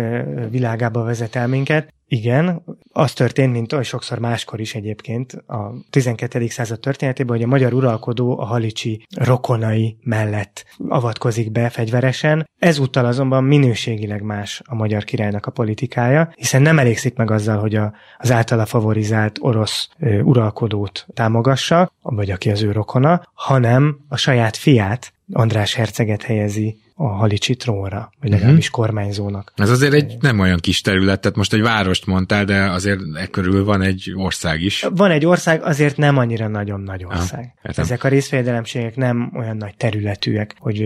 [0.50, 1.92] világába vezet el minket.
[2.06, 6.46] Igen, az történt, mint oly sokszor máskor is egyébként a 12.
[6.48, 12.48] század történetében, hogy a magyar uralkodó a halicsi rokonai mellett avatkozik be fegyveresen.
[12.58, 17.74] Ezúttal azonban minőségileg más a magyar királynak a politikája, hiszen nem elégszik meg azzal, hogy
[17.74, 24.16] a, az általa favorizált orosz ö, uralkodót támogassa, vagy aki az ő rokona, hanem a
[24.16, 28.84] saját fiát, András herceget helyezi a Halicsi trónra, vagy legalábbis uh-huh.
[28.84, 29.52] kormányzónak.
[29.56, 33.26] Ez azért egy nem olyan kis terület, tehát most egy várost mondtál, de azért e
[33.26, 34.86] körül van egy ország is.
[34.94, 37.54] Van egy ország, azért nem annyira nagyon nagy ország.
[37.62, 40.84] Ah, Ezek a részfejedelemségek nem olyan nagy területűek, hogy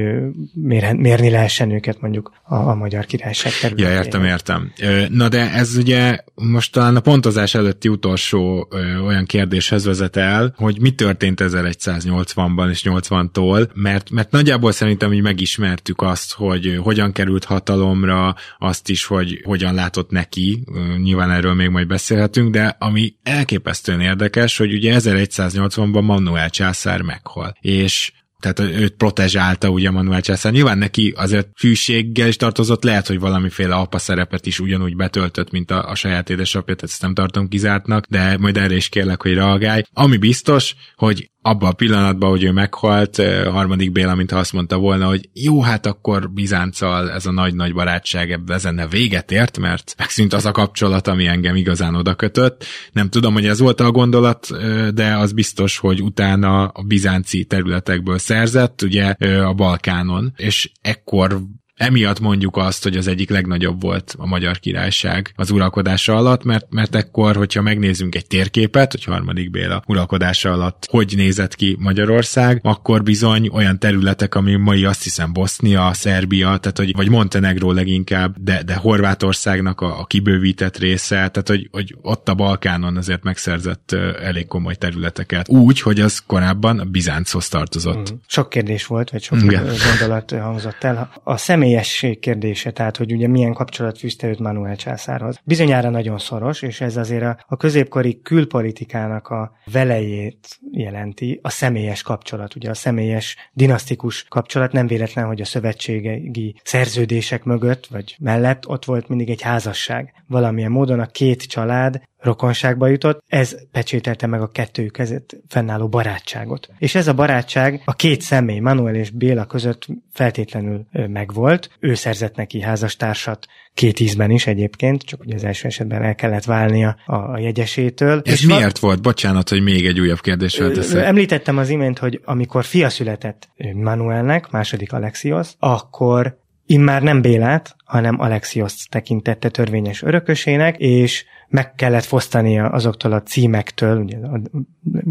[0.55, 3.93] mér, mérni lehessen őket mondjuk a, a magyar királyság területén.
[3.93, 4.73] Ja, értem, értem.
[5.09, 8.69] Na de ez ugye most talán a pontozás előtti utolsó
[9.07, 15.23] olyan kérdéshez vezet el, hogy mi történt 1180-ban és 80-tól, mert, mert nagyjából szerintem így
[15.23, 20.65] megismertük látjuk azt, hogy hogyan került hatalomra, azt is, hogy hogyan látott neki,
[21.03, 27.57] nyilván erről még majd beszélhetünk, de ami elképesztően érdekes, hogy ugye 1180-ban Manuel császár meghal,
[27.61, 30.53] és tehát őt protezsálta ugye Manuel Császár.
[30.53, 35.71] Nyilván neki azért hűséggel is tartozott, lehet, hogy valamiféle apa szerepet is ugyanúgy betöltött, mint
[35.71, 39.35] a, a saját édesapja, tehát ezt nem tartom kizártnak, de majd erre is kérlek, hogy
[39.35, 39.83] reagálj.
[39.93, 45.07] Ami biztos, hogy abban a pillanatban, hogy ő meghalt, harmadik Béla, mintha azt mondta volna,
[45.07, 50.33] hogy jó, hát akkor Bizánccal ez a nagy-nagy barátság ebbe ezenne véget ért, mert megszűnt
[50.33, 52.65] az a kapcsolat, ami engem igazán oda kötött.
[52.93, 54.49] Nem tudom, hogy ez volt a gondolat,
[54.95, 59.07] de az biztos, hogy utána a bizánci területekből szerzett, ugye
[59.45, 61.41] a Balkánon, és ekkor
[61.79, 66.67] Emiatt mondjuk azt, hogy az egyik legnagyobb volt a magyar királyság az uralkodása alatt, mert,
[66.71, 72.61] mert ekkor, hogyha megnézzünk egy térképet, hogy harmadik Béla uralkodása alatt hogy nézett ki Magyarország,
[72.63, 78.35] akkor bizony olyan területek, ami mai azt hiszem Bosznia, Szerbia, tehát hogy, vagy Montenegró leginkább,
[78.39, 83.93] de, de Horvátországnak a, a kibővített része, tehát hogy, hogy ott a Balkánon azért megszerzett
[84.23, 85.49] elég komoly területeket.
[85.49, 88.13] Úgy, hogy az korábban a Bizánchoz tartozott.
[88.13, 88.17] Mm.
[88.27, 89.67] Sok kérdés volt, vagy sok Igen.
[89.91, 91.11] gondolat hangzott el.
[91.25, 95.41] A személy személyesség kérdése, tehát hogy ugye milyen kapcsolat fűzte őt Manuel császárhoz.
[95.45, 102.03] Bizonyára nagyon szoros, és ez azért a, a középkori külpolitikának a velejét jelenti, a személyes
[102.03, 108.69] kapcsolat, ugye a személyes dinasztikus kapcsolat nem véletlen, hogy a szövetségi szerződések mögött, vagy mellett
[108.69, 110.13] ott volt mindig egy házasság.
[110.27, 116.69] Valamilyen módon a két család rokonságba jutott, ez pecsételte meg a kettőjük között fennálló barátságot.
[116.79, 121.71] És ez a barátság a két személy, Manuel és Béla között feltétlenül megvolt.
[121.81, 126.45] Ő szerzett neki házastársat két ízben is egyébként, csak ugye az első esetben el kellett
[126.45, 128.21] válnia a jegyesétől.
[128.25, 129.03] Ez és miért va- volt?
[129.03, 131.05] Bocsánat, hogy még egy újabb kérdés felteszek.
[131.05, 138.21] Említettem az imént, hogy amikor fia született Manuelnek, második Alexios, akkor immár nem Bélát, hanem
[138.21, 144.41] Alexios tekintette törvényes örökösének, és meg kellett fosztania azoktól a címektől, ugye a,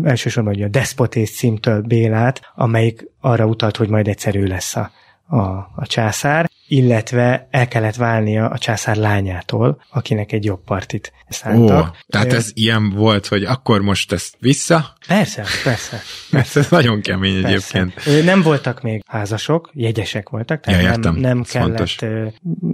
[0.04, 4.92] elsősorban ugye a despotész címtől Bélát, amelyik arra utalt, hogy majd egyszer ő lesz a,
[5.26, 5.42] a,
[5.76, 11.88] a császár, illetve el kellett válnia a császár lányától, akinek egy jobb partit szántak.
[11.88, 14.94] Ó, tehát ez ilyen volt, hogy akkor most ezt vissza?
[15.08, 16.02] Persze, persze.
[16.32, 16.60] persze.
[16.60, 17.80] ez nagyon kemény persze.
[17.80, 18.26] egyébként.
[18.26, 21.14] Nem voltak még házasok, jegyesek voltak, tehát ja, értem.
[21.14, 21.98] nem, nem kellett fontos.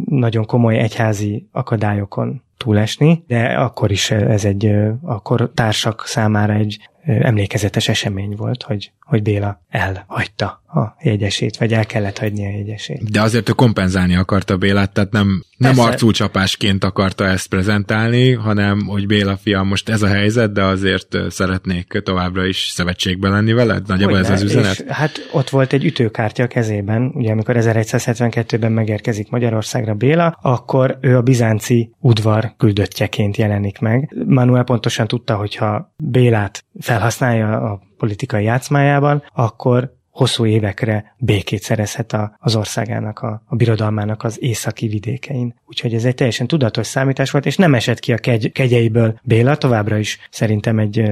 [0.06, 7.88] nagyon komoly egyházi akadályokon túlesni, de akkor is ez egy, akkor társak számára egy emlékezetes
[7.88, 13.12] esemény volt, hogy, hogy Béla elhagyta a jegyesét, vagy el kellett hagyni a jegyesét.
[13.12, 19.08] De azért ő kompenzálni akarta Bélát, tehát nem, nem arcúcsapásként akarta ezt prezentálni, hanem hogy
[19.08, 23.88] Béla fia, most ez a helyzet, de azért szeretnék továbbra is szövetségben lenni veled?
[23.88, 24.80] Nagyjából ez az üzenet?
[24.80, 30.98] És, hát ott volt egy ütőkártya a kezében, ugye amikor 1172-ben megérkezik Magyarországra Béla, akkor
[31.02, 34.16] ő a bizánci udvar küldöttjeként jelenik meg.
[34.26, 42.36] Manuel pontosan tudta, hogyha Bélát felhasználja a politikai játszmájában, akkor hosszú évekre békét szerezhet a,
[42.40, 45.56] az országának, a, a birodalmának az északi vidékein.
[45.66, 49.56] Úgyhogy ez egy teljesen tudatos számítás volt, és nem esett ki a kegy, kegyeiből Béla,
[49.56, 51.04] továbbra is szerintem egy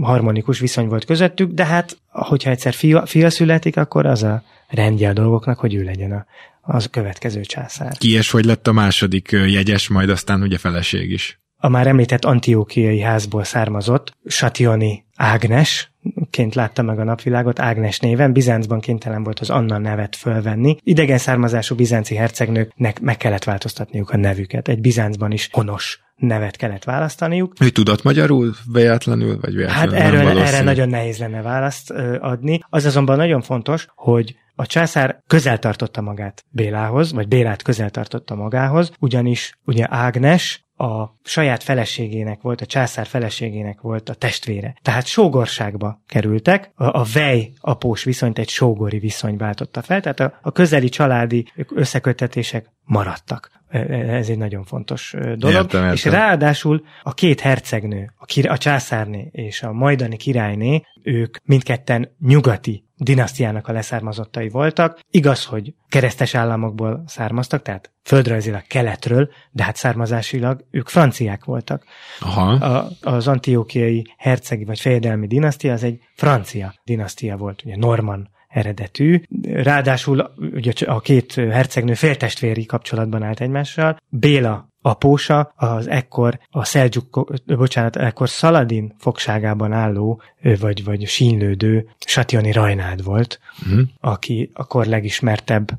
[0.00, 5.08] harmonikus viszony volt közöttük, de hát, hogyha egyszer fia, fia születik, akkor az a rendje
[5.08, 6.26] a dolgoknak, hogy ő legyen a,
[6.60, 7.96] az következő császár.
[7.98, 11.40] Ki és hogy lett a második jegyes, majd aztán ugye feleség is.
[11.56, 15.92] a már említett antiókiai házból származott Sationi Ágnes,
[16.30, 20.76] ként látta meg a napvilágot Ágnes néven, Bizáncban kénytelen volt az Anna nevet fölvenni.
[20.82, 24.68] Idegen származású bizánci hercegnőknek meg kellett változtatniuk a nevüket.
[24.68, 27.52] Egy Bizáncban is honos nevet kellett választaniuk.
[27.60, 29.94] Ő tudott magyarul véletlenül, vagy véletlenül?
[29.94, 32.60] Hát erről, erre nagyon nehéz lenne választ adni.
[32.68, 38.34] Az azonban nagyon fontos, hogy a császár közel tartotta magát Bélához, vagy Bélát közel tartotta
[38.34, 44.74] magához, ugyanis ugye Ágnes a saját feleségének volt, a császár feleségének volt a testvére.
[44.82, 50.38] Tehát sógorságba kerültek, a, a vej após viszonyt egy sógori viszony váltotta fel, tehát a,
[50.42, 53.50] a közeli családi összekötetések maradtak.
[53.68, 55.44] E, e, ez egy nagyon fontos dolog.
[55.44, 55.92] Értem, értem.
[55.92, 62.14] És ráadásul a két hercegnő, a, kir- a császárné és a majdani királyné, ők mindketten
[62.20, 65.00] nyugati dinasztiának a leszármazottai voltak.
[65.10, 71.84] Igaz, hogy keresztes államokból származtak, tehát földrajzilag keletről, de hát származásilag ők franciák voltak.
[72.20, 72.50] Aha.
[72.50, 79.20] A, az antiókiai hercegi vagy fejedelmi dinasztia az egy francia dinasztia volt, ugye Norman eredetű.
[79.42, 83.96] Ráadásul ugye a két hercegnő féltestvéri kapcsolatban állt egymással.
[84.08, 90.22] Béla apósa az ekkor a Szeldzsuk, bocsánat, ekkor Szaladin fogságában álló,
[90.60, 93.80] vagy, vagy sínlődő Satyani Rajnád volt, uh-huh.
[94.00, 95.70] aki akkor legismertebb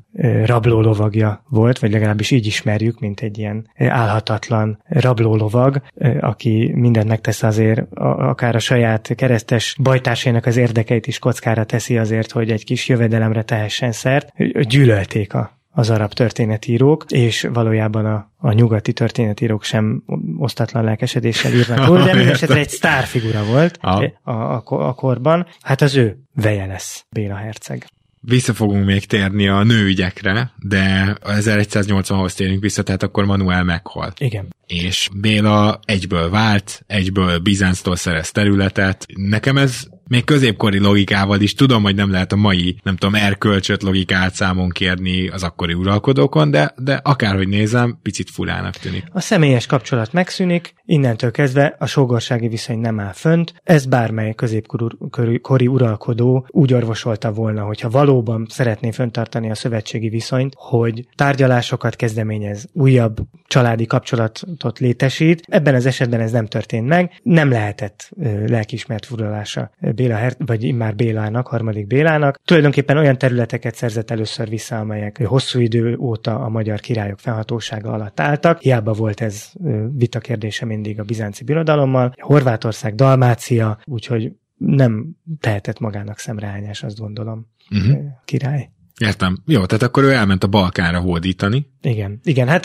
[0.44, 5.82] rablólovagja volt, vagy legalábbis így ismerjük, mint egy ilyen álhatatlan rablólovag,
[6.20, 12.30] aki mindent megtesz azért, akár a saját keresztes bajtársének az érdekeit is kockára teszi azért,
[12.30, 14.32] hogy egy kis jövedelemre tehessen szert.
[14.68, 20.02] Gyűlölték a az arab történetírók, és valójában a, a nyugati történetírók sem
[20.38, 25.46] osztatlan lelkesedéssel írnak róla, de mindesetre egy sztárfigura volt a, a, a, a korban.
[25.60, 27.86] Hát az ő veje lesz Béla herceg.
[28.22, 34.12] Vissza fogunk még térni a nőügyekre, de 1180-hoz térünk vissza, tehát akkor Manuel meghal.
[34.18, 34.54] Igen.
[34.66, 39.06] És Béla egyből vált, egyből Bizánctól szerez területet.
[39.14, 43.82] Nekem ez még középkori logikával is tudom, hogy nem lehet a mai, nem tudom, erkölcsöt
[43.82, 49.04] logikát számon kérni az akkori uralkodókon, de, de akárhogy nézem, picit fulának tűnik.
[49.12, 55.66] A személyes kapcsolat megszűnik, innentől kezdve a sógorsági viszony nem áll fönt, ez bármely középkori
[55.66, 63.16] uralkodó úgy orvosolta volna, hogyha valóban szeretné föntartani a szövetségi viszonyt, hogy tárgyalásokat kezdeményez, újabb
[63.46, 65.42] családi kapcsolatot létesít.
[65.48, 68.10] Ebben az esetben ez nem történt meg, nem lehetett
[68.46, 72.40] lelkismert furalása Béla, Her- vagy már Bélának, harmadik Bélának.
[72.44, 78.20] Tulajdonképpen olyan területeket szerzett először vissza, amelyek hosszú idő óta a magyar királyok fennhatósága alatt
[78.20, 78.60] álltak.
[78.60, 79.52] Hiába volt ez
[79.92, 82.14] vita kérdése mindig a bizánci birodalommal.
[82.16, 85.06] Horvátország, Dalmácia, úgyhogy nem
[85.40, 87.98] tehetett magának szemrehányás, azt gondolom, uh-huh.
[88.24, 88.70] király.
[89.00, 89.36] Értem.
[89.46, 91.66] Jó, tehát akkor ő elment a Balkánra hódítani.
[91.82, 92.64] Igen, igen, hát...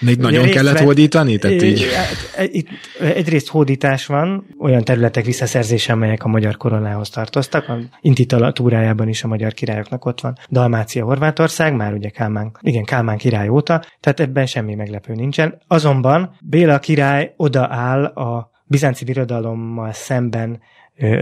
[0.00, 1.38] Még nagyon kellett vett, hódítani?
[1.38, 1.86] Tehát így...
[1.94, 2.68] Hát, itt
[3.00, 9.28] egyrészt hódítás van, olyan területek visszaszerzése, amelyek a magyar koronához tartoztak, a intitulatúrájában is a
[9.28, 10.38] magyar királyoknak ott van.
[10.50, 15.62] Dalmácia, Horvátország, már ugye Kálmán, igen, Kálmán király óta, tehát ebben semmi meglepő nincsen.
[15.66, 20.60] Azonban Béla király odaáll a bizánci birodalommal szemben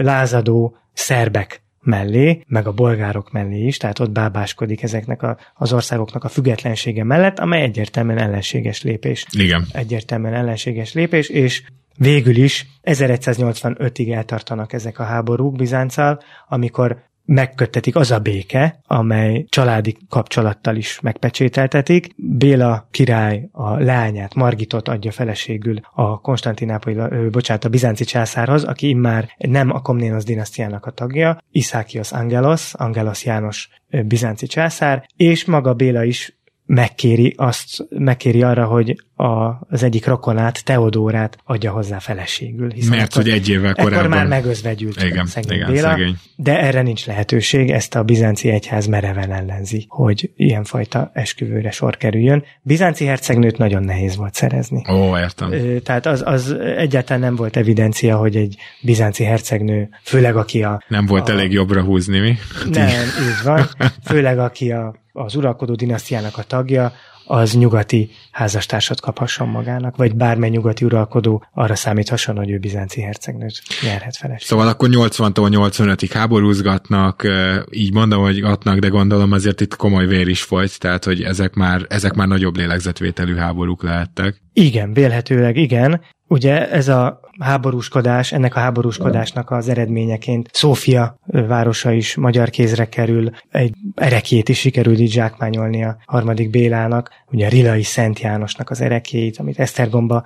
[0.01, 6.23] lázadó szerbek mellé, meg a bolgárok mellé is, tehát ott bábáskodik ezeknek a, az országoknak
[6.23, 9.25] a függetlensége mellett, amely egyértelműen ellenséges lépés.
[9.31, 9.65] Igen.
[9.71, 11.63] Egyértelműen ellenséges lépés, és
[11.97, 19.97] végül is 1185-ig eltartanak ezek a háborúk Bizánccal, amikor megköttetik az a béke, amely családi
[20.09, 22.13] kapcsolattal is megpecsételtetik.
[22.15, 26.97] Béla király a leányát, Margitot adja feleségül a Konstantinápolyi,
[27.31, 33.25] bocsánat, a bizánci császárhoz, aki immár nem a Komnénosz dinasztiának a tagja, Iszákios Angelos, Angelos
[33.25, 33.69] János
[34.05, 40.63] bizánci császár, és maga Béla is megkéri, azt, megkéri arra, hogy a, az egyik rokonát,
[40.63, 42.71] Teodórát adja hozzá feleségül.
[42.71, 43.97] Hiszen Mert akkor, hogy egy évvel korábban...
[43.97, 46.15] Akkor már megözvegyült igen, szegény igen, Béla, szegény.
[46.35, 52.43] de erre nincs lehetőség, ezt a bizánci egyház mereven ellenzi, hogy ilyenfajta esküvőre sor kerüljön.
[52.61, 54.83] Bizánci hercegnőt nagyon nehéz volt szerezni.
[54.91, 55.53] Ó, értem.
[55.83, 60.83] Tehát az, az egyáltalán nem volt evidencia, hogy egy bizánci hercegnő, főleg aki a...
[60.87, 62.37] Nem volt a, elég jobbra húzni, mi?
[62.71, 63.67] Nem, így van.
[64.03, 66.93] Főleg aki a az uralkodó dinasztiának a tagja,
[67.25, 73.61] az nyugati házastársat kaphasson magának, vagy bármely nyugati uralkodó arra számíthasson, hogy ő bizánci hercegnőt
[73.81, 74.37] nyerhet fel.
[74.39, 77.27] Szóval akkor 80-tól 85-ig háborúzgatnak,
[77.69, 81.53] így mondom, hogy gatnak, de gondolom azért itt komoly vér is folyt, tehát hogy ezek
[81.53, 84.41] már, ezek már nagyobb lélegzetvételű háborúk lehettek.
[84.53, 86.01] Igen, vélhetőleg igen.
[86.31, 93.29] Ugye ez a háborúskodás, ennek a háborúskodásnak az eredményeként Szófia városa is magyar kézre kerül,
[93.49, 98.81] egy erekét is sikerül így zsákmányolni a harmadik Bélának, ugye a Rilai Szent Jánosnak az
[98.81, 100.25] erekét, amit Esztergomba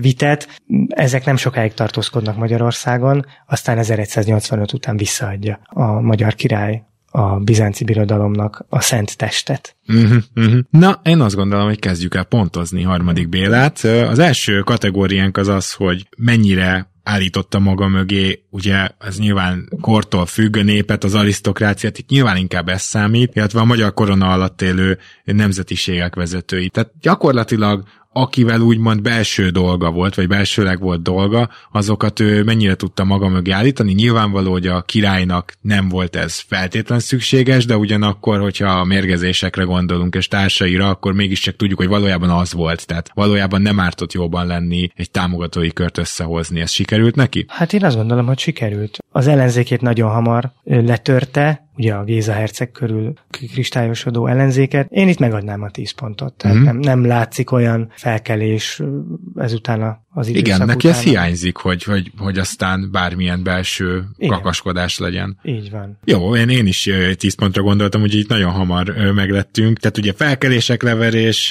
[0.00, 0.48] vitet.
[0.88, 8.64] Ezek nem sokáig tartózkodnak Magyarországon, aztán 1185 után visszaadja a magyar király a bizánci birodalomnak
[8.68, 9.76] a szent testet.
[9.88, 10.60] Uh-huh, uh-huh.
[10.70, 13.78] Na, én azt gondolom, hogy kezdjük el pontozni harmadik Bélát.
[14.08, 20.56] Az első kategóriánk az az, hogy mennyire állította maga mögé, ugye ez nyilván kortól függ,
[20.56, 24.98] a népet, az arisztokráciát, itt nyilván inkább ez számít, illetve a magyar korona alatt élő
[25.24, 26.68] nemzetiségek vezetői.
[26.68, 33.04] Tehát gyakorlatilag akivel úgymond belső dolga volt, vagy belsőleg volt dolga, azokat ő mennyire tudta
[33.04, 33.92] maga mögé állítani.
[33.92, 40.14] Nyilvánvaló, hogy a királynak nem volt ez feltétlen szükséges, de ugyanakkor, hogyha a mérgezésekre gondolunk
[40.14, 42.86] és társaira, akkor mégiscsak tudjuk, hogy valójában az volt.
[42.86, 46.60] Tehát valójában nem ártott jobban lenni, egy támogatói kört összehozni.
[46.60, 47.44] Ez sikerült neki?
[47.48, 48.98] Hát én azt gondolom, hogy sikerült.
[49.12, 53.12] Az ellenzékét nagyon hamar letörte, ugye a Géza herceg körül
[53.52, 54.90] kristályosodó ellenzéket.
[54.90, 56.34] Én itt megadnám a 10 pontot.
[56.34, 56.62] Tehát mm.
[56.62, 58.82] nem, nem látszik olyan felkelés
[59.36, 60.94] ezután az időszak Igen, neki utána.
[60.94, 64.36] ez hiányzik, hogy, hogy, hogy aztán bármilyen belső Igen.
[64.36, 65.38] kakaskodás legyen.
[65.42, 65.98] Így van.
[66.04, 69.78] Jó, én, én is 10 pontra gondoltam, hogy itt nagyon hamar meglettünk.
[69.78, 71.50] Tehát ugye felkelések leverés,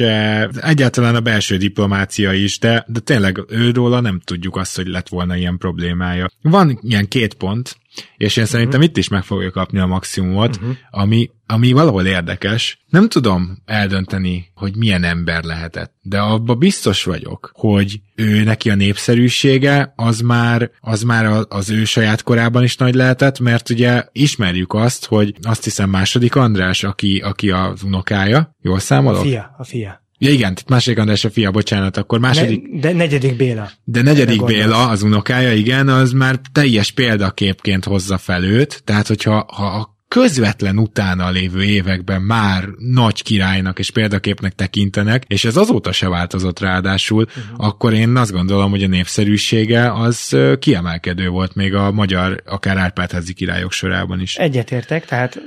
[0.61, 5.35] egyáltalán a belső diplomácia is, de, de tényleg őróla nem tudjuk azt, hogy lett volna
[5.35, 6.29] ilyen problémája.
[6.41, 7.77] Van ilyen két pont,
[8.17, 8.91] és én szerintem uh-huh.
[8.91, 10.75] itt is meg fogja kapni a maximumot, uh-huh.
[10.89, 12.83] ami, ami valahol érdekes.
[12.89, 18.75] Nem tudom eldönteni, hogy milyen ember lehetett, de abba biztos vagyok, hogy ő neki a
[18.75, 24.73] népszerűsége az már, az már az ő saját korában is nagy lehetett, mert ugye ismerjük
[24.73, 29.19] azt, hogy azt hiszem második András, aki, aki az unokája, jól számolok?
[29.19, 30.07] A fia, a fia.
[30.21, 32.71] Ja igen, tehát második András a fia, bocsánat, akkor második...
[32.71, 33.71] Ne, de negyedik Béla.
[33.83, 39.45] De negyedik Béla, az unokája, igen, az már teljes példaképként hozza fel őt, tehát hogyha
[39.53, 46.09] ha közvetlen utána lévő években már nagy királynak és példaképnek tekintenek, és ez azóta se
[46.09, 47.67] változott ráadásul, uh-huh.
[47.67, 53.33] akkor én azt gondolom, hogy a népszerűsége az kiemelkedő volt még a magyar, akár Árpádházi
[53.33, 54.35] királyok sorában is.
[54.35, 55.41] Egyetértek, tehát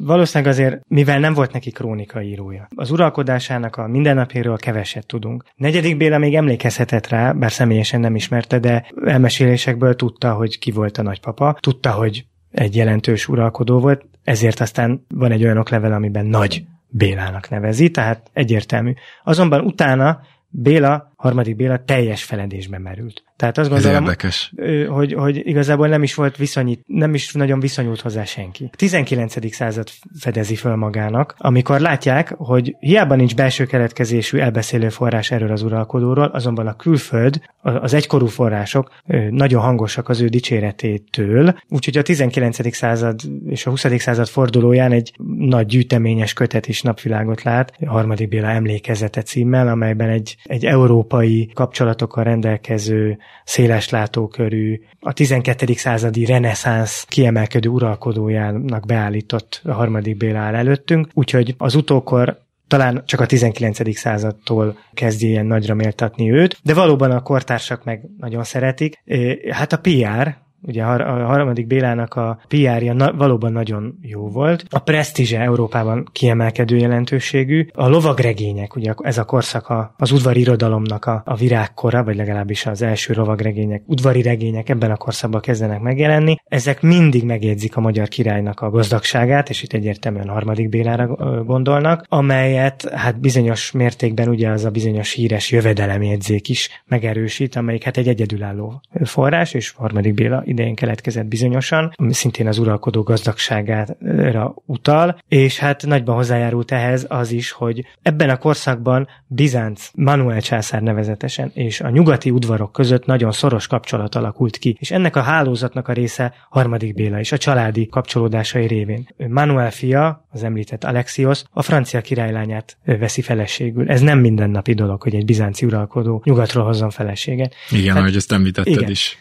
[0.00, 2.68] valószínűleg azért, mivel nem volt neki krónikaírója.
[2.74, 5.44] Az uralkodásának a mindennapjéről keveset tudunk.
[5.56, 10.98] Negyedik Béla még emlékezhetett rá, bár személyesen nem ismerte, de elmesélésekből tudta, hogy ki volt
[10.98, 16.26] a nagypapa, tudta, hogy egy jelentős uralkodó volt, ezért aztán van egy olyan oklevel, amiben
[16.26, 18.92] Nagy Bélának nevezi, tehát egyértelmű.
[19.24, 23.22] Azonban utána Béla, harmadik Béla teljes feledésbe merült.
[23.36, 24.52] Tehát azt gondolom, érdekes.
[24.88, 28.70] Hogy, hogy igazából nem is volt viszonyít, nem is nagyon viszonyult hozzá senki.
[28.76, 29.54] 19.
[29.54, 29.88] század
[30.18, 36.24] fedezi föl magának, amikor látják, hogy hiába nincs belső keletkezésű elbeszélő forrás erről az uralkodóról,
[36.24, 38.90] azonban a külföld, az egykorú források
[39.30, 42.74] nagyon hangosak az ő dicséretétől, úgyhogy a 19.
[42.76, 43.86] század és a 20.
[43.96, 50.08] század fordulóján egy nagy gyűjteményes kötet is napvilágot lát, a harmadik Béla emlékezete címmel, amelyben
[50.08, 50.64] egy, egy
[51.08, 55.72] európai kapcsolatokkal rendelkező széles látókörű, a 12.
[55.72, 63.20] századi reneszánsz kiemelkedő uralkodójának beállított a harmadik Béla áll előttünk, úgyhogy az utókor talán csak
[63.20, 63.96] a 19.
[63.96, 69.02] századtól kezdi ilyen nagyra méltatni őt, de valóban a kortársak meg nagyon szeretik.
[69.50, 74.64] Hát a PR, ugye a harmadik Bélának a PR-ja na, valóban nagyon jó volt.
[74.70, 77.66] A presztízse Európában kiemelkedő jelentőségű.
[77.72, 82.82] A lovagregények, ugye ez a korszak az udvari irodalomnak a, a virágkora, vagy legalábbis az
[82.82, 86.36] első lovagregények, udvari regények ebben a korszakban kezdenek megjelenni.
[86.44, 91.06] Ezek mindig megjegyzik a magyar királynak a gazdagságát, és itt egyértelműen harmadik Bélára
[91.44, 97.96] gondolnak, amelyet hát bizonyos mértékben ugye az a bizonyos híres jövedelemjegyzék is megerősít, amelyik hát
[97.96, 105.18] egy egyedülálló forrás, és harmadik Béla idején keletkezett bizonyosan, ami szintén az uralkodó gazdagságára utal,
[105.28, 111.50] és hát nagyban hozzájárult ehhez az is, hogy ebben a korszakban Bizánc, Manuel császár nevezetesen,
[111.54, 115.92] és a nyugati udvarok között nagyon szoros kapcsolat alakult ki, és ennek a hálózatnak a
[115.92, 119.08] része harmadik Béla is, a családi kapcsolódásai révén.
[119.28, 123.90] Manuel fia, az említett Alexios, a francia királylányát veszi feleségül.
[123.90, 127.54] Ez nem mindennapi dolog, hogy egy bizánci uralkodó nyugatról hozzon feleséget.
[127.70, 128.90] Igen, Tehát, ahogy ezt említetted igen.
[128.90, 129.18] is.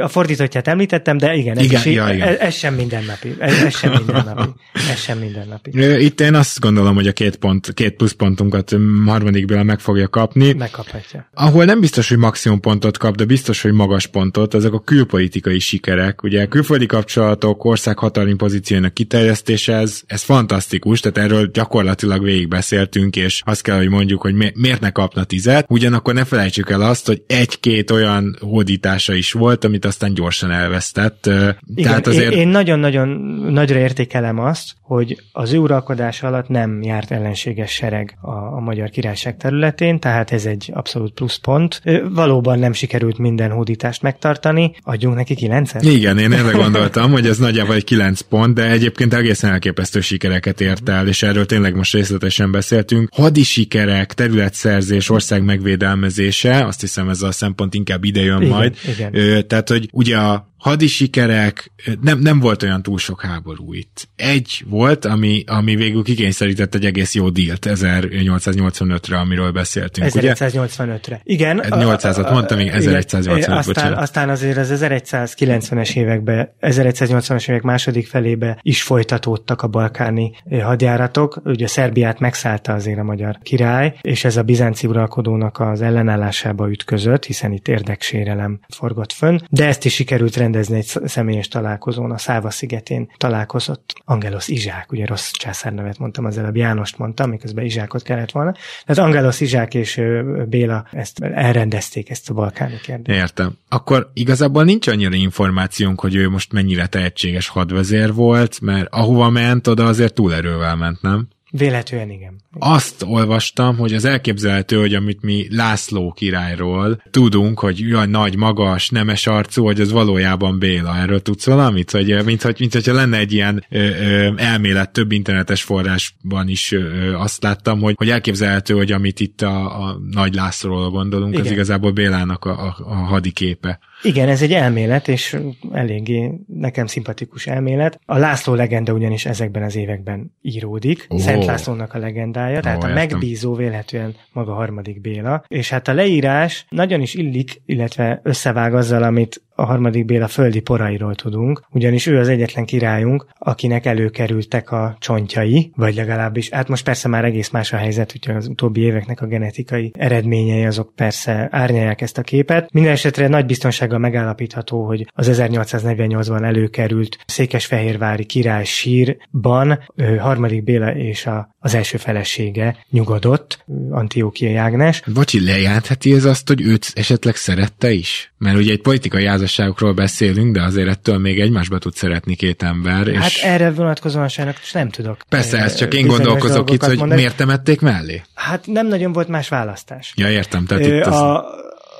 [0.00, 2.28] A fordított fordítottját említettem, de igen, igen, ez, is, ja, igen.
[2.28, 3.34] Ez, ez sem mindennapi.
[3.38, 4.50] Ez, ez sem mindennapi.
[4.72, 5.70] Ez sem mindennapi.
[6.04, 8.76] Itt én azt gondolom, hogy a két, pont, két pluszpontunkat
[9.06, 10.52] harmadikből meg fogja kapni.
[10.52, 11.28] Megkaphatja.
[11.34, 15.58] Ahol nem biztos, hogy maximum pontot kap, de biztos, hogy magas pontot, azok a külpolitikai
[15.58, 16.22] sikerek.
[16.22, 23.42] Ugye külföldi kapcsolatok, ország hatalmi pozíciójának kiterjesztése, ez, ez fantasztikus, tehát erről gyakorlatilag végigbeszéltünk, és
[23.44, 27.06] azt kell, hogy mondjuk, hogy mi, miért ne kapna tizet, ugyanakkor ne felejtsük el azt,
[27.06, 31.26] hogy egy-két olyan hódítása is volt, amit aztán gyorsan elvesztett.
[31.26, 32.32] Igen, Tehát azért...
[32.32, 33.08] én, én nagyon-nagyon
[33.52, 38.90] nagyra értékelem azt, hogy az ő uralkodás alatt nem járt ellenséges sereg a, a magyar
[38.90, 41.82] királyság területén, tehát ez egy abszolút pluszpont.
[42.10, 45.82] Valóban nem sikerült minden hódítást megtartani, adjunk neki kilencet?
[45.82, 50.60] Igen, én erre gondoltam, hogy ez nagyjából egy kilenc pont, de egyébként egészen elképesztő sikereket
[50.60, 53.08] ért el, és erről tényleg most részletesen beszéltünk.
[53.12, 58.76] Hadi sikerek, területszerzés, ország megvédelmezése, azt hiszem ez a szempont inkább ide jön igen, majd.
[58.88, 59.46] Igen.
[59.46, 64.08] Tehát, hogy ugye a hadi sikerek, nem, nem volt olyan túl sok háború itt.
[64.16, 71.20] Egy volt, ami, ami végül kikényszerített egy egész jó dílt 1885-re, amiről beszéltünk, 1185-re.
[71.24, 71.62] Igen.
[71.64, 78.82] 800-at mondtam, még 1185 aztán, aztán azért az 1190-es években, 1180-as évek második felébe is
[78.82, 80.32] folytatódtak a balkáni
[80.62, 81.40] hadjáratok.
[81.44, 87.24] Ugye Szerbiát megszállta azért a magyar király, és ez a bizánci uralkodónak az ellenállásába ütközött,
[87.24, 92.50] hiszen itt érdeksérelem forgott fönn, de ezt is sikerült rendezni egy személyes találkozón, a Száva
[92.50, 98.30] szigetén találkozott Angelos Izsák, ugye rossz császárnevet mondtam az előbb, Jánost mondtam, miközben Izsákot kellett
[98.30, 98.54] volna.
[98.84, 100.00] Tehát Angelos Izsák és
[100.48, 103.20] Béla ezt elrendezték ezt a balkáni kérdést.
[103.20, 103.52] Értem.
[103.68, 109.66] Akkor igazából nincs annyira információnk, hogy ő most mennyire tehetséges hadvezér volt, mert ahova ment,
[109.66, 111.28] oda azért túlerővel ment, nem?
[111.50, 112.40] Véletlenül igen.
[112.58, 118.88] Azt olvastam, hogy az elképzelhető, hogy amit mi László királyról tudunk, hogy jaj, nagy, magas,
[118.88, 120.96] nemes arcú, hogy az valójában Béla.
[120.96, 121.90] Erről tudsz valamit?
[121.90, 126.72] Vagy mint, hogy, mint hogyha lenne egy ilyen ö, ö, elmélet, több internetes forrásban is
[126.72, 131.44] ö, azt láttam, hogy, hogy elképzelhető, hogy amit itt a, a Nagy Lászlóról gondolunk, igen.
[131.44, 133.78] az igazából Bélának a, a, a hadiképe.
[134.02, 135.36] Igen, ez egy elmélet, és
[135.72, 138.00] eléggé nekem szimpatikus elmélet.
[138.04, 141.06] A László legenda ugyanis ezekben az években íródik.
[141.08, 141.18] Oh.
[141.18, 145.44] Szent Lászlónak a legendája, tehát oh, a megbízó véletlenül maga harmadik Béla.
[145.48, 150.60] És hát a leírás nagyon is illik, illetve összevág azzal, amit a harmadik Béla földi
[150.60, 156.84] porairól tudunk, ugyanis ő az egyetlen királyunk, akinek előkerültek a csontjai, vagy legalábbis, hát most
[156.84, 161.48] persze már egész más a helyzet, hogy az utóbbi éveknek a genetikai eredményei azok persze
[161.50, 162.72] árnyalják ezt a képet.
[162.72, 169.78] Minden esetre nagy biztonsággal megállapítható, hogy az 1848-ban előkerült Székesfehérvári király sírban
[170.18, 175.02] harmadik Béla és a, az első felesége nyugodott, Antiókiai Ágnes.
[175.12, 178.32] Bocsi, lejeltheti ez azt, hogy őt esetleg szerette is?
[178.38, 183.14] Mert ugye egy politikai házasságokról beszélünk, de azért ettől még egymásba tud szeretni két ember.
[183.14, 183.42] Hát és...
[183.42, 185.16] erre vonatkozóan sajnos nem tudok.
[185.28, 187.20] Persze, ez csak én gondolkozok itt, hogy mondani.
[187.20, 188.22] miért temették mellé?
[188.34, 190.12] Hát nem nagyon volt más választás.
[190.16, 190.64] Ja, értem.
[190.64, 191.14] Tehát itt az...
[191.14, 191.44] A,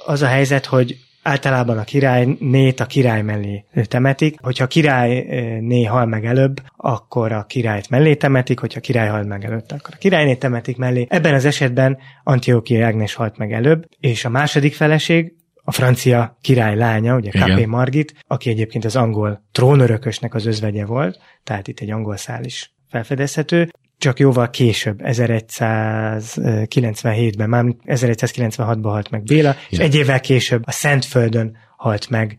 [0.06, 4.36] az a helyzet, hogy általában a királynét a király mellé temetik.
[4.40, 9.22] Hogyha a királyné hal meg előbb, akkor a királyt mellé temetik, hogyha a király hal
[9.22, 11.06] meg előtt, akkor a királynét temetik mellé.
[11.08, 15.32] Ebben az esetben Antiochia Ágnes halt meg előbb, és a második feleség
[15.68, 21.18] a francia király lánya, ugye Capé Margit, aki egyébként az angol trónörökösnek az özvegye volt,
[21.44, 29.22] tehát itt egy angol szál is felfedezhető, csak jóval később, 1197-ben, már 1196-ban halt meg
[29.22, 29.62] Béla, Igen.
[29.68, 32.38] és egy évvel később a Szentföldön halt meg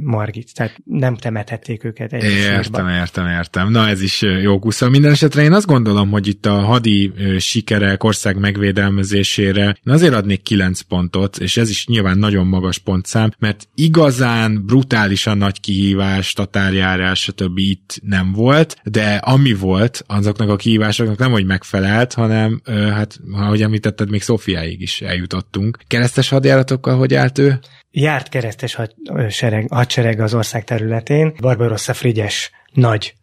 [0.00, 2.90] Margit, tehát nem temethették őket egy Értem, sírba.
[2.90, 3.70] értem, értem.
[3.70, 4.88] Na ez is jó kusza.
[4.88, 10.42] Minden esetre én azt gondolom, hogy itt a hadi sikerek ország megvédelmezésére én azért adnék
[10.42, 17.20] 9 pontot, és ez is nyilván nagyon magas pontszám, mert igazán brutálisan nagy kihívás, tatárjárás,
[17.20, 17.58] stb.
[17.58, 23.62] itt nem volt, de ami volt, azoknak a kihívásoknak nem, hogy megfelelt, hanem hát, ahogy
[23.62, 25.78] említetted, még Szófiáig is eljutottunk.
[25.86, 27.58] Keresztes hadjáratokkal hogy állt ő?
[27.90, 31.34] Járt keresztes hadsereg, hadsereg az ország területén.
[31.40, 33.14] Barbarossa Frigyes nagy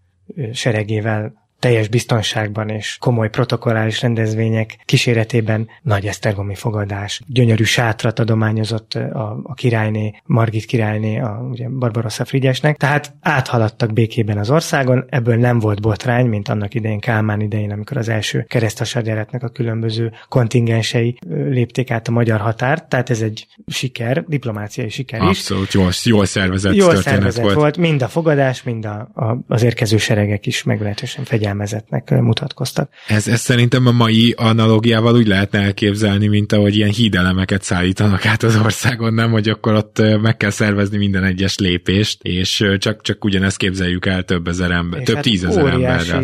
[0.53, 9.39] seregével teljes biztonságban és komoly protokollális rendezvények kíséretében nagy esztergomi fogadás, gyönyörű sátrat adományozott a,
[9.43, 15.59] a királyné, Margit királyné, a ugye Barbarossa Frigyesnek, tehát áthaladtak békében az országon, ebből nem
[15.59, 21.91] volt botrány, mint annak idején Kálmán idején, amikor az első kereszthasadjáratnak a különböző kontingensei lépték
[21.91, 25.28] át a magyar határt, tehát ez egy siker, diplomáciai siker is.
[25.28, 27.55] Abszolút, jól, jól szervezett jól szervezett volt.
[27.55, 27.78] volt.
[27.78, 32.89] Mind a fogadás, mind a, a, az érkező seregek is meglehetősen fegyelmezettek fegyelmezetnek mutatkoztak.
[33.07, 38.43] Ez, ez szerintem a mai analógiával úgy lehetne elképzelni, mint ahogy ilyen hídelemeket szállítanak át
[38.43, 43.25] az országon, nem, hogy akkor ott meg kell szervezni minden egyes lépést, és csak, csak
[43.25, 46.23] ugyanezt képzeljük el több ezer ember, és több hát tízezer emberrel.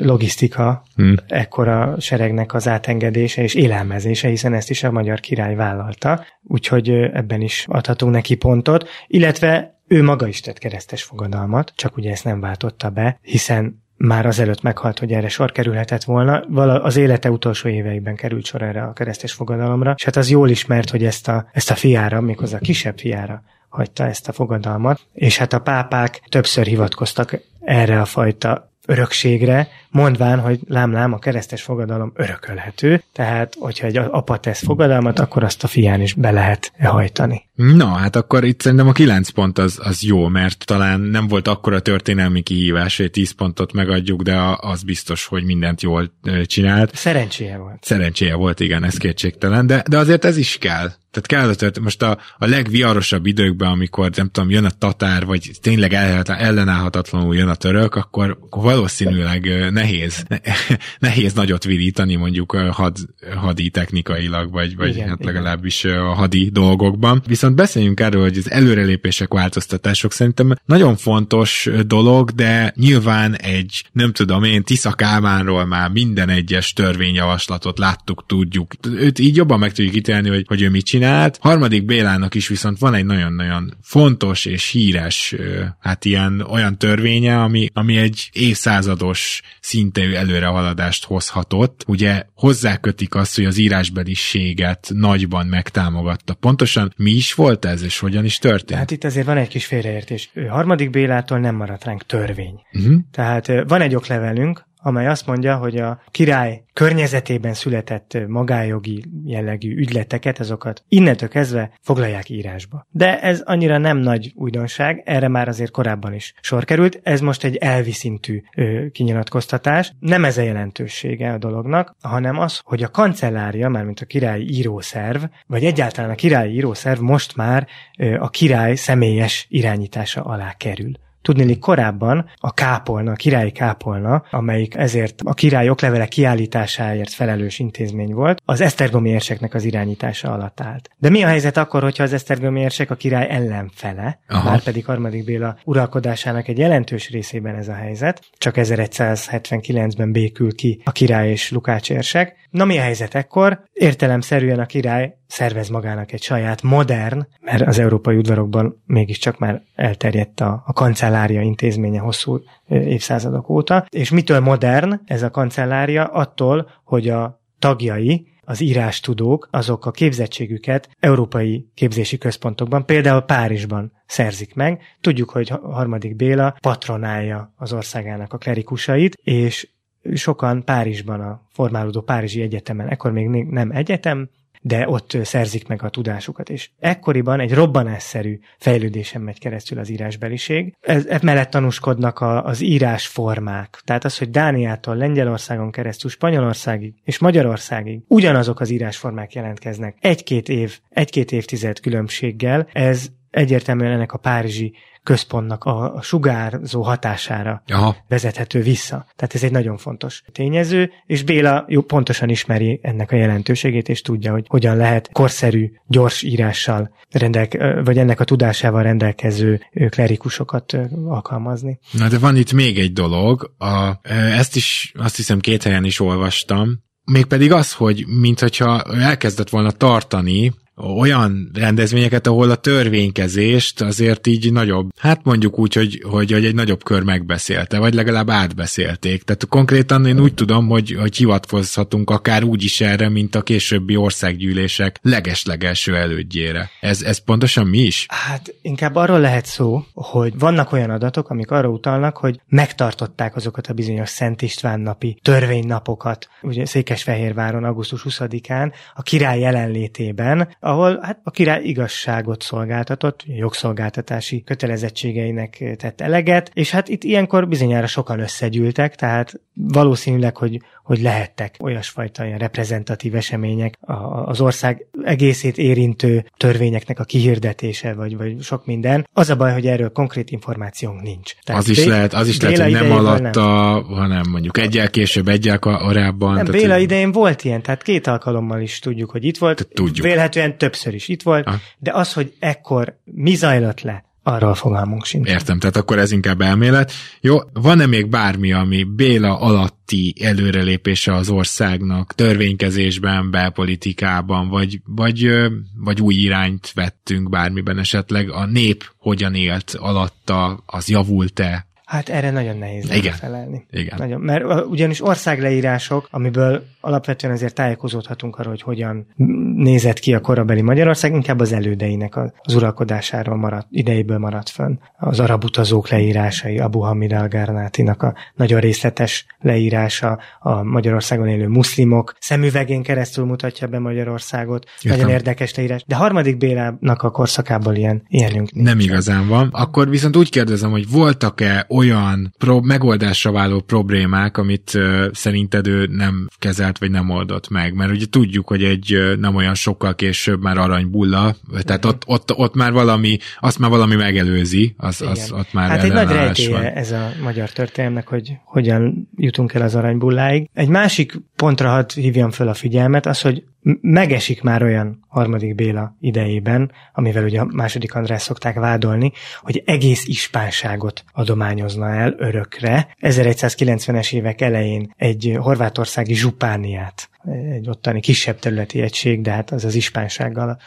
[0.00, 1.14] logisztika hmm.
[1.26, 7.40] ekkora seregnek az átengedése és élelmezése, hiszen ezt is a magyar király vállalta, úgyhogy ebben
[7.40, 12.40] is adhatunk neki pontot, illetve ő maga is tett keresztes fogadalmat, csak ugye ezt nem
[12.40, 16.44] váltotta be, hiszen már azelőtt meghalt, hogy erre sor kerülhetett volna.
[16.48, 20.48] Vala az élete utolsó éveiben került sor erre a keresztes fogadalomra, és hát az jól
[20.48, 25.00] ismert, hogy ezt a, ezt a fiára, méghozzá a kisebb fiára hagyta ezt a fogadalmat,
[25.12, 31.62] és hát a pápák többször hivatkoztak erre a fajta örökségre, mondván, hogy lám-lám, a keresztes
[31.62, 36.72] fogadalom örökölhető, tehát hogyha egy apa tesz fogadalmat, akkor azt a fián is be lehet
[36.78, 37.46] hajtani.
[37.54, 41.48] Na, hát akkor itt szerintem a 9 pont az, az jó, mert talán nem volt
[41.48, 46.12] akkora történelmi kihívás, hogy 10 pontot megadjuk, de az biztos, hogy mindent jól
[46.44, 46.94] csinált.
[46.94, 47.84] Szerencséje volt.
[47.84, 50.90] Szerencséje volt, igen, ez kétségtelen, de, de azért ez is kell.
[51.10, 51.26] Tehát
[51.58, 55.92] kell az most a, a legviarosabb időkben, amikor nem tudom, jön a tatár, vagy tényleg
[56.26, 60.24] ellenállhatatlanul jön a török, akkor valószínűleg nehéz,
[60.98, 62.96] nehéz nagyot virítani mondjuk had,
[63.36, 65.98] hadi technikailag, vagy, vagy igen, hát legalábbis igen.
[65.98, 67.22] a hadi dolgokban.
[67.26, 74.12] Viszont beszéljünk erről, hogy az előrelépések, változtatások szerintem nagyon fontos dolog, de nyilván egy, nem
[74.12, 78.72] tudom én, Tisza Kálmánról már minden egyes törvényjavaslatot láttuk, tudjuk.
[78.90, 81.38] Őt így jobban meg tudjuk ítélni, hogy, hogy ő mit csinált.
[81.40, 85.34] Harmadik Bélának is viszont van egy nagyon-nagyon fontos és híres,
[85.80, 91.84] hát ilyen olyan törvénye, ami, ami egy évszázados szintű előrehaladást hozhatott.
[91.86, 96.34] Ugye hozzákötik azt, hogy az írásbeliséget nagyban megtámogatta.
[96.34, 98.78] Pontosan mi is volt ez, és hogyan is történt?
[98.78, 100.30] Hát itt azért van egy kis félreértés.
[100.48, 102.60] Harmadik Bélától nem maradt ránk törvény.
[102.72, 102.94] Uh-huh.
[103.10, 110.38] Tehát van egy oklevelünk, amely azt mondja, hogy a király környezetében született magájogi jellegű ügyleteket,
[110.38, 112.86] azokat innentől kezdve foglalják írásba.
[112.90, 117.00] De ez annyira nem nagy újdonság, erre már azért korábban is sor került.
[117.02, 119.92] Ez most egy elvi szintű ö, kinyilatkoztatás.
[120.00, 125.22] Nem ez a jelentősége a dolognak, hanem az, hogy a kancellária, mármint a királyi írószerv,
[125.46, 127.66] vagy egyáltalán a királyi írószerv most már
[127.98, 130.92] ö, a király személyes irányítása alá kerül.
[131.22, 138.12] Tudnéli korábban a kápolna, a királyi kápolna, amelyik ezért a király oklevele kiállításáért felelős intézmény
[138.12, 140.90] volt, az esztergomi érseknek az irányítása alatt állt.
[140.96, 144.50] De mi a helyzet akkor, hogyha az esztergomi érsek a király ellenfele, Aha.
[144.50, 150.80] már pedig harmadik Béla uralkodásának egy jelentős részében ez a helyzet, csak 1179-ben békül ki
[150.84, 152.36] a király és Lukács érsek.
[152.50, 153.62] Na mi a helyzet ekkor?
[153.72, 160.40] Értelemszerűen a király szervez magának egy saját modern, mert az európai udvarokban mégiscsak már elterjedt
[160.40, 163.86] a, a kancellária intézménye hosszú évszázadok óta.
[163.88, 166.04] És mitől modern ez a kancellária?
[166.04, 174.54] Attól, hogy a tagjai, az írástudók, azok a képzettségüket európai képzési központokban, például Párizsban szerzik
[174.54, 174.82] meg.
[175.00, 179.68] Tudjuk, hogy harmadik Béla patronálja az országának a klerikusait, és
[180.14, 184.30] sokan Párizsban, a formálódó Párizsi Egyetemen, ekkor még nem egyetem,
[184.68, 186.50] de ott szerzik meg a tudásukat.
[186.50, 190.74] És ekkoriban egy robbanásszerű fejlődésen megy keresztül az írásbeliség.
[190.80, 193.80] Ez, ez mellett tanúskodnak a, az írásformák.
[193.84, 200.78] Tehát az, hogy Dániától Lengyelországon keresztül Spanyolországig és Magyarországig ugyanazok az írásformák jelentkeznek egy-két év,
[200.88, 204.72] egy-két évtized különbséggel, ez egyértelműen ennek a párizsi
[205.08, 207.96] központnak a, a sugárzó hatására Aha.
[208.08, 209.06] vezethető vissza.
[209.16, 214.00] Tehát ez egy nagyon fontos tényező, és Béla jó, pontosan ismeri ennek a jelentőségét, és
[214.00, 221.78] tudja, hogy hogyan lehet korszerű, gyors írással rendelke, vagy ennek a tudásával rendelkező klerikusokat alkalmazni.
[221.92, 224.00] Na de van itt még egy dolog, a,
[224.38, 230.52] ezt is azt hiszem két helyen is olvastam, Mégpedig az, hogy mintha elkezdett volna tartani
[230.78, 236.54] olyan rendezvényeket, ahol a törvénykezést azért így nagyobb, hát mondjuk úgy, hogy, hogy, hogy egy
[236.54, 239.22] nagyobb kör megbeszélte, vagy legalább átbeszélték.
[239.22, 243.96] Tehát konkrétan én úgy tudom, hogy, hogy hivatkozhatunk akár úgy is erre, mint a későbbi
[243.96, 246.70] országgyűlések legeslegelső elődjére.
[246.80, 248.06] Ez, ez pontosan mi is?
[248.08, 253.66] Hát inkább arról lehet szó, hogy vannak olyan adatok, amik arra utalnak, hogy megtartották azokat
[253.66, 261.20] a bizonyos Szent István napi törvénynapokat, ugye Székesfehérváron augusztus 20-án a király jelenlétében, ahol hát
[261.22, 268.94] a király igazságot szolgáltatott, jogszolgáltatási kötelezettségeinek tett eleget, és hát itt ilyenkor bizonyára sokan összegyűltek,
[268.94, 273.78] tehát valószínűleg, hogy, hogy lehettek olyasfajta ilyen reprezentatív események,
[274.24, 279.08] az ország egészét érintő törvényeknek a kihirdetése, vagy, vagy sok minden.
[279.12, 281.34] Az a baj, hogy erről konkrét információnk nincs.
[281.42, 283.84] Tehát az is lehet, az is lehet, hogy nem alatta, nem.
[283.84, 286.34] hanem mondjuk egyel később, egyel korábban.
[286.34, 289.68] Nem, tehát Béla idején volt ilyen, tehát két alkalommal is tudjuk, hogy itt volt.
[289.74, 290.06] Tudjuk.
[290.06, 291.54] Vélhetően többször is itt volt, ha.
[291.78, 295.28] de az, hogy ekkor mi zajlott le, arról fogalmunk sincs.
[295.28, 296.92] Értem, tehát akkor ez inkább elmélet.
[297.20, 305.30] Jó, van-e még bármi, ami Béla alatti előrelépése az országnak törvénykezésben, belpolitikában, vagy, vagy,
[305.76, 308.30] vagy új irányt vettünk bármiben esetleg?
[308.30, 311.67] A nép hogyan élt alatta, az javult-e?
[311.88, 313.12] Hát erre nagyon nehéz Igen.
[313.12, 313.66] felelni.
[313.70, 313.94] Igen.
[313.98, 319.06] Nagyon, mert ugyanis országleírások, amiből alapvetően azért tájékozódhatunk arról, hogy hogyan
[319.54, 324.78] nézett ki a korabeli Magyarország, inkább az elődeinek az uralkodásáról maradt, idejéből maradt fönn.
[324.98, 332.14] Az arab utazók leírásai, Abu Hamid al-Garnátinak a nagyon részletes leírása, a Magyarországon élő muszlimok
[332.20, 334.66] szemüvegén keresztül mutatja be Magyarországot.
[334.82, 334.98] Értem.
[334.98, 335.84] Nagyon érdekes leírás.
[335.86, 338.66] De harmadik Bélának a korszakából ilyen, ilyenünk nincs.
[338.66, 339.48] Nem igazán van.
[339.52, 345.86] Akkor viszont úgy kérdezem, hogy voltak-e olyan pro- megoldásra váló problémák, amit uh, szerinted ő
[345.90, 347.74] nem kezelt, vagy nem oldott meg?
[347.74, 352.36] Mert ugye tudjuk, hogy egy uh, nem olyan sokkal később már aranybulla, tehát ott, ott,
[352.36, 356.50] ott már valami, azt már valami megelőzi, az, az ott már Hát egy nagy rejtélye
[356.50, 356.62] van.
[356.62, 360.48] ez a magyar történelmnek, hogy hogyan jutunk el az aranybulláig.
[360.52, 363.42] Egy másik pontra hadd hívjam föl a figyelmet, az, hogy
[363.80, 370.06] megesik már olyan harmadik Béla idejében, amivel ugye a második András szokták vádolni, hogy egész
[370.06, 372.94] ispánságot adományozna el örökre.
[373.00, 377.08] 1190-es évek elején egy horvátországi zsupániát
[377.50, 380.58] egy ottani kisebb területi egység, de hát az az ispánsággal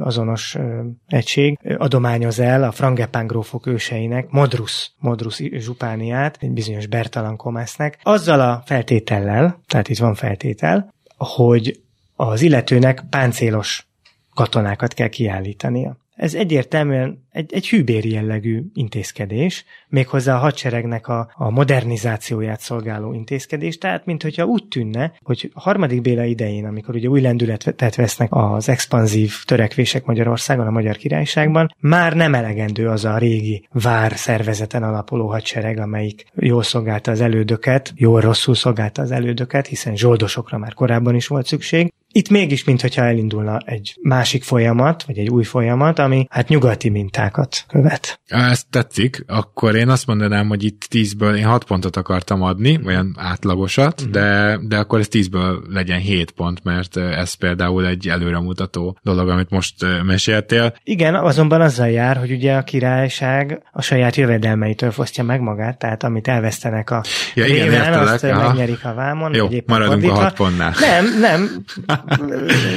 [0.00, 0.56] azonos
[1.06, 8.40] egység, adományoz el a frangepán grófok őseinek Modrus, Modrus zsupániát, egy bizonyos Bertalan Komásznek, azzal
[8.40, 11.80] a feltétellel, tehát itt van feltétel, hogy
[12.16, 13.86] az illetőnek páncélos
[14.34, 15.96] katonákat kell kiállítania.
[16.16, 23.78] Ez egyértelműen egy, egy hűbéri jellegű intézkedés, méghozzá a hadseregnek a, a modernizációját szolgáló intézkedés,
[23.78, 28.28] tehát mint hogyha úgy tűnne, hogy a harmadik Béla idején, amikor ugye új lendületet vesznek
[28.30, 34.82] az expanzív törekvések Magyarországon, a Magyar Királyságban, már nem elegendő az a régi vár szervezeten
[34.82, 40.74] alapuló hadsereg, amelyik jól szolgálta az elődöket, jól rosszul szolgálta az elődöket, hiszen zsoldosokra már
[40.74, 45.98] korábban is volt szükség, itt mégis, mintha elindulna egy másik folyamat, vagy egy új folyamat,
[45.98, 48.20] ami hát nyugati mintákat követ.
[48.26, 53.14] Ezt tetszik, akkor én azt mondanám, hogy itt 10-ből én 6 pontot akartam adni, olyan
[53.18, 54.10] átlagosat, Mhm.
[54.10, 59.50] de, de akkor ez 10-ből legyen 7 pont, mert ez például egy előremutató dolog, amit
[59.50, 60.74] most meséltél.
[60.84, 66.02] Igen, azonban azzal jár, hogy ugye a királyság a saját jövedelmeitől fosztja meg magát, tehát
[66.02, 67.02] amit elvesztenek a
[67.34, 68.46] Ja, igen, réven, értelek, azt aha.
[68.46, 69.34] megnyerik a vámon.
[69.34, 70.14] Jó, maradunk a fordítva.
[70.14, 70.72] hat pontnál.
[70.80, 71.64] Nem, nem.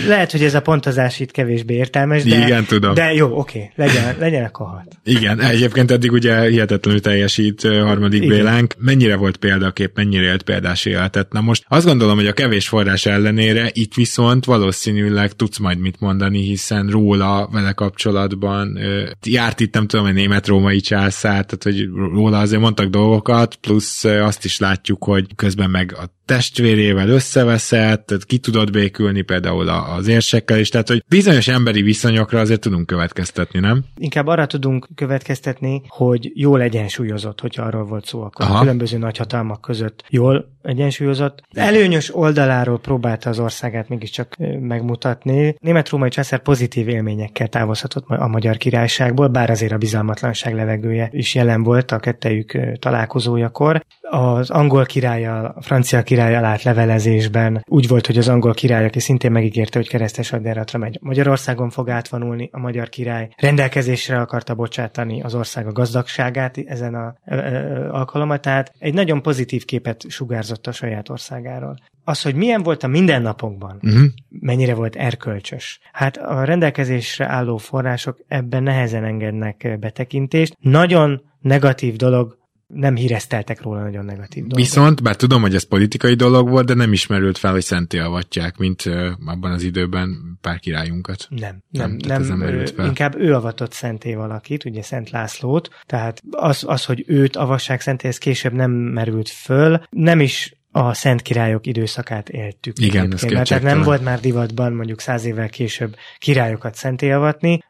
[0.08, 2.94] Lehet, hogy ez a pontozás itt kevésbé értelmes, de, Igen, tudom.
[2.94, 4.98] de jó, oké, legyen, legyen akkor hat.
[5.04, 8.38] Igen, egyébként eddig ugye hihetetlenül teljesít harmadik Igen.
[8.38, 8.74] Bélánk.
[8.78, 11.32] Mennyire volt példakép, mennyire élt példás életet?
[11.34, 16.00] Na most azt gondolom, hogy a kevés forrás ellenére itt viszont valószínűleg tudsz majd mit
[16.00, 18.80] mondani, hiszen róla vele kapcsolatban
[19.26, 24.46] járt itt nem tudom, egy német-római császár, tehát hogy róla azért mondtak dolgokat, plusz azt
[24.46, 30.07] is látjuk, hogy közben meg a testvérével összeveszett, tehát ki tudott békülni például a- az
[30.07, 33.84] érsekkel is, tehát hogy bizonyos emberi viszonyokra azért tudunk következtetni, nem?
[33.97, 38.55] Inkább arra tudunk következtetni, hogy jól egyensúlyozott, hogyha arról volt szó, akkor Aha.
[38.55, 41.41] a különböző nagyhatalmak között jól egyensúlyozott.
[41.51, 45.55] Előnyös oldaláról próbálta az országát mégiscsak megmutatni.
[45.59, 51.63] Német-római császár pozitív élményekkel távozhatott a magyar királyságból, bár azért a bizalmatlanság levegője is jelen
[51.63, 53.86] volt a kettejük találkozójakor.
[54.12, 58.99] Az angol királlyal, a francia királlyal állt levelezésben úgy volt, hogy az angol király, aki
[58.99, 65.22] szintén megígérte, hogy keresztes hadjáratra megy, Magyarországon fog átvonulni, a magyar király rendelkezésre akarta bocsátani
[65.22, 70.68] az ország a gazdagságát ezen a ö, ö, alkalommal, tehát egy nagyon pozitív képet sugárzott
[70.68, 71.78] a saját országáról.
[72.03, 74.03] Az, hogy milyen volt a mindennapokban, Uh-huh.
[74.30, 75.80] mennyire volt erkölcsös.
[75.91, 80.55] Hát a rendelkezésre álló források ebben nehezen engednek betekintést.
[80.60, 82.38] Nagyon negatív dolog,
[82.74, 84.57] nem hírezteltek róla nagyon negatív dolgot.
[84.57, 88.57] Viszont, bár tudom, hogy ez politikai dolog volt, de nem ismerült fel, hogy szenté avatják,
[88.57, 91.28] mint ö, abban az időben pár királyunkat.
[91.30, 92.86] Nem, Nem, nem, nem, nem fel.
[92.86, 98.07] inkább ő avatott szenté valakit, ugye Szent Lászlót, tehát az, az hogy őt avassák szenté,
[98.07, 102.80] ez később nem merült föl, nem is a Szent Királyok időszakát éltük.
[102.80, 107.53] Igen, ez mert Tehát nem volt már divatban mondjuk száz évvel később királyokat szenté avatni,
[107.53, 107.68] ö,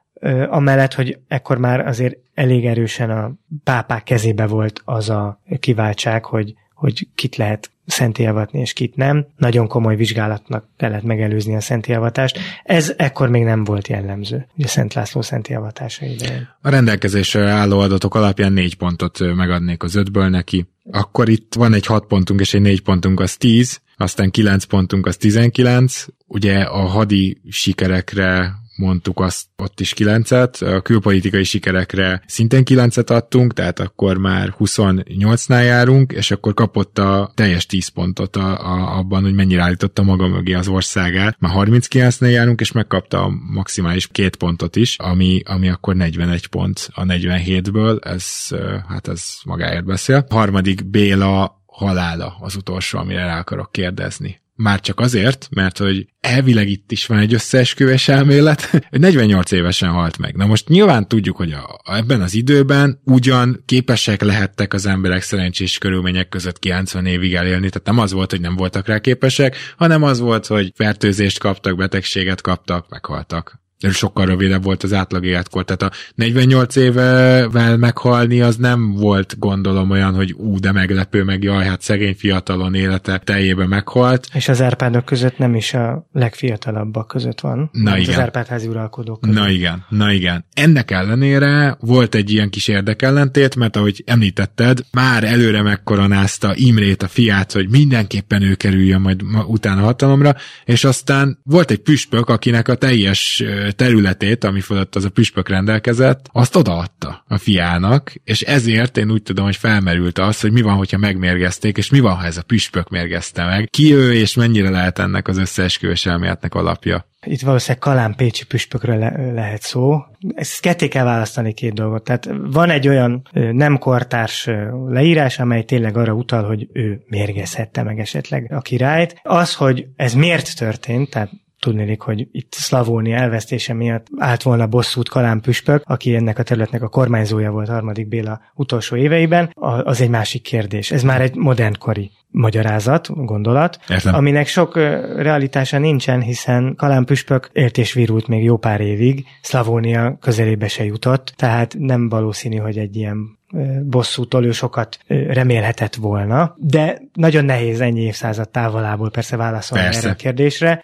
[0.50, 3.32] amellett, hogy ekkor már azért elég erősen a
[3.64, 9.26] pápák kezébe volt az a kiváltság, hogy, hogy kit lehet szentélyavatni és kit nem.
[9.38, 12.40] Nagyon komoly vizsgálatnak kellett megelőzni a szentélyavatást.
[12.64, 16.48] Ez ekkor még nem volt jellemző, ugye Szent László szentélyavatása idején.
[16.62, 20.68] A rendelkezésre álló adatok alapján négy pontot megadnék az ötből neki.
[20.92, 25.06] Akkor itt van egy hat pontunk és egy négy pontunk, az 10, aztán 9 pontunk,
[25.06, 26.06] az 19.
[26.28, 33.54] Ugye a hadi sikerekre mondtuk azt ott is kilencet, a külpolitikai sikerekre szintén kilencet adtunk,
[33.54, 39.24] tehát akkor már 28-nál járunk, és akkor kapott a teljes 10 pontot a, a, abban,
[39.24, 41.36] hogy mennyire állította maga mögé az országát.
[41.40, 46.90] Már 39-nél járunk, és megkapta a maximális két pontot is, ami, ami akkor 41 pont
[46.94, 48.48] a 47-ből, ez,
[48.88, 50.26] hát ez magáért beszél.
[50.30, 54.40] A harmadik Béla halála az utolsó, amire rá akarok kérdezni.
[54.62, 60.18] Már csak azért, mert hogy elvileg itt is van egy összeesküvés elmélet, 48 évesen halt
[60.18, 60.36] meg.
[60.36, 65.78] Na most nyilván tudjuk, hogy a, ebben az időben ugyan képesek lehettek az emberek szerencsés
[65.78, 70.04] körülmények között 90 évig elélni, tehát nem az volt, hogy nem voltak rá képesek, hanem
[70.04, 75.66] az volt, hogy fertőzést kaptak, betegséget kaptak, meghaltak sokkal rövidebb volt az átlag életkor.
[75.66, 81.44] Tehát a 48 évevel meghalni az nem volt gondolom olyan, hogy ú, de meglepő, meg
[81.44, 84.28] jaj, hát szegény fiatalon élete teljében meghalt.
[84.34, 87.70] És az Árpádok között nem is a legfiatalabbak között van.
[87.72, 88.14] Na igen.
[88.14, 89.36] Az Árpádházi uralkodók között.
[89.36, 90.46] Na igen, na igen.
[90.54, 97.08] Ennek ellenére volt egy ilyen kis érdekellentét, mert ahogy említetted, már előre megkoronázta Imrét, a
[97.08, 102.76] fiát, hogy mindenképpen ő kerüljön majd utána hatalomra, és aztán volt egy püspök, akinek a
[102.76, 109.12] teljes területét, ami fölött az a püspök rendelkezett, azt odaadta a fiának, és ezért én
[109.12, 112.38] úgy tudom, hogy felmerült az, hogy mi van, hogyha megmérgezték, és mi van, ha ez
[112.38, 113.68] a püspök mérgezte meg.
[113.70, 117.08] Ki ő, és mennyire lehet ennek az összeesküvés elméletnek alapja?
[117.26, 120.00] Itt valószínűleg Kalán Pécsi püspökről le- lehet szó.
[120.36, 122.04] Ezt ketté kell választani két dolgot.
[122.04, 124.50] Tehát van egy olyan nem kortárs
[124.88, 129.20] leírás, amely tényleg arra utal, hogy ő mérgezhette meg esetleg a királyt.
[129.24, 135.10] Az, hogy ez miért történt, tehát tudnélik, hogy itt Szlavónia elvesztése miatt állt volna bosszút
[135.10, 139.52] Kalán Püspök, aki ennek a területnek a kormányzója volt harmadik Béla utolsó éveiben,
[139.84, 140.92] az egy másik kérdés.
[140.92, 144.14] Ez már egy modernkori magyarázat, gondolat, Értem.
[144.14, 144.76] aminek sok
[145.16, 150.86] realitása nincsen, hiszen Kalán Püspök ért és virult még jó pár évig, Szlavónia közelébe se
[150.86, 153.39] jutott, tehát nem valószínű, hogy egy ilyen
[153.84, 160.00] bosszútól ő sokat remélhetett volna, de nagyon nehéz ennyi évszázad távolából persze válaszolni persze.
[160.00, 160.84] erre a kérdésre.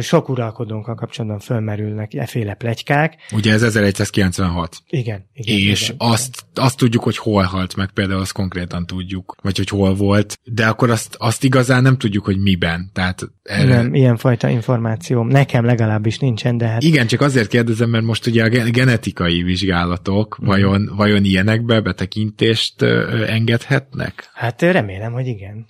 [0.00, 3.16] Sok uralkodónkkal kapcsolatban fölmerülnek eféle plegykák.
[3.32, 4.76] Ugye ez 1196.
[4.88, 5.26] Igen.
[5.32, 9.56] igen és igen, azt, azt tudjuk, hogy hol halt meg, például azt konkrétan tudjuk, vagy
[9.56, 12.90] hogy hol volt, de akkor azt, azt igazán nem tudjuk, hogy miben.
[12.92, 13.76] Tehát erre...
[13.76, 16.82] Nem, ilyenfajta információ nekem legalábbis nincsen, de hát...
[16.82, 20.46] Igen, csak azért kérdezem, mert most ugye a genetikai vizsgálatok mm.
[20.46, 22.82] vajon, vajon ilyenekbe betekintést
[23.26, 24.30] engedhetnek?
[24.34, 25.66] Hát remélem, hogy igen.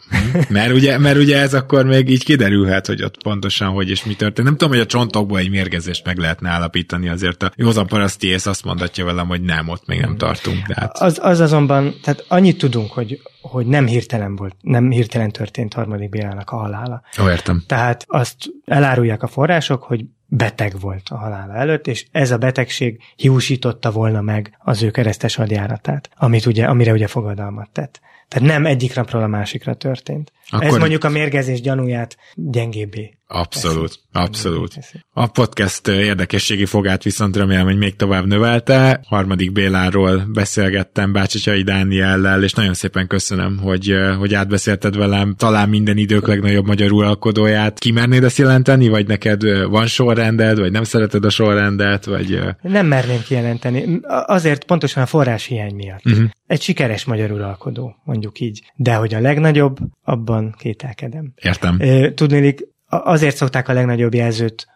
[0.49, 4.15] mert, ugye, mert ugye ez akkor még így kiderülhet, hogy ott pontosan hogy és mi
[4.15, 4.47] történt.
[4.47, 8.47] Nem tudom, hogy a csontokból egy mérgezést meg lehetne állapítani, azért a józan paraszti ész
[8.47, 10.67] azt mondatja velem, hogy nem, ott még nem tartunk.
[10.67, 10.99] De hát...
[10.99, 16.09] az, az azonban, tehát annyit tudunk, hogy, hogy nem hirtelen volt, nem hirtelen történt harmadik
[16.09, 17.03] Bélának a halála.
[17.23, 17.63] Ó, értem.
[17.67, 23.03] Tehát azt elárulják a források, hogy beteg volt a halála előtt, és ez a betegség
[23.17, 28.01] hiúsította volna meg az ő keresztes hadjáratát, amit ugye, amire ugye fogadalmat tett.
[28.29, 30.33] Tehát nem egyik napról a másikra történt.
[30.51, 30.67] Akkor...
[30.67, 34.79] Ez mondjuk a mérgezés gyanúját gyengébbé Abszolút, abszolút.
[35.13, 39.01] A podcast érdekességi fogát viszont remélem, hogy még tovább növelte.
[39.07, 45.97] Harmadik Béláról beszélgettem Bácsicsai Dániellel, és nagyon szépen köszönöm, hogy, hogy átbeszélted velem talán minden
[45.97, 47.79] idők legnagyobb magyar uralkodóját.
[47.79, 52.41] Kimernéd ezt jelenteni, vagy neked van sorrended, vagy nem szereted a sorrendet, vagy...
[52.63, 54.01] Nem merném kijelenteni.
[54.27, 56.05] Azért pontosan a forrás hiány miatt.
[56.05, 56.25] Uh-huh.
[56.47, 58.63] Egy sikeres magyar uralkodó, mondjuk így.
[58.77, 61.33] De hogy a legnagyobb, abban kételkedem.
[61.35, 61.79] Értem.
[62.15, 64.67] Tudnélik, azért szokták a legnagyobb jelzőt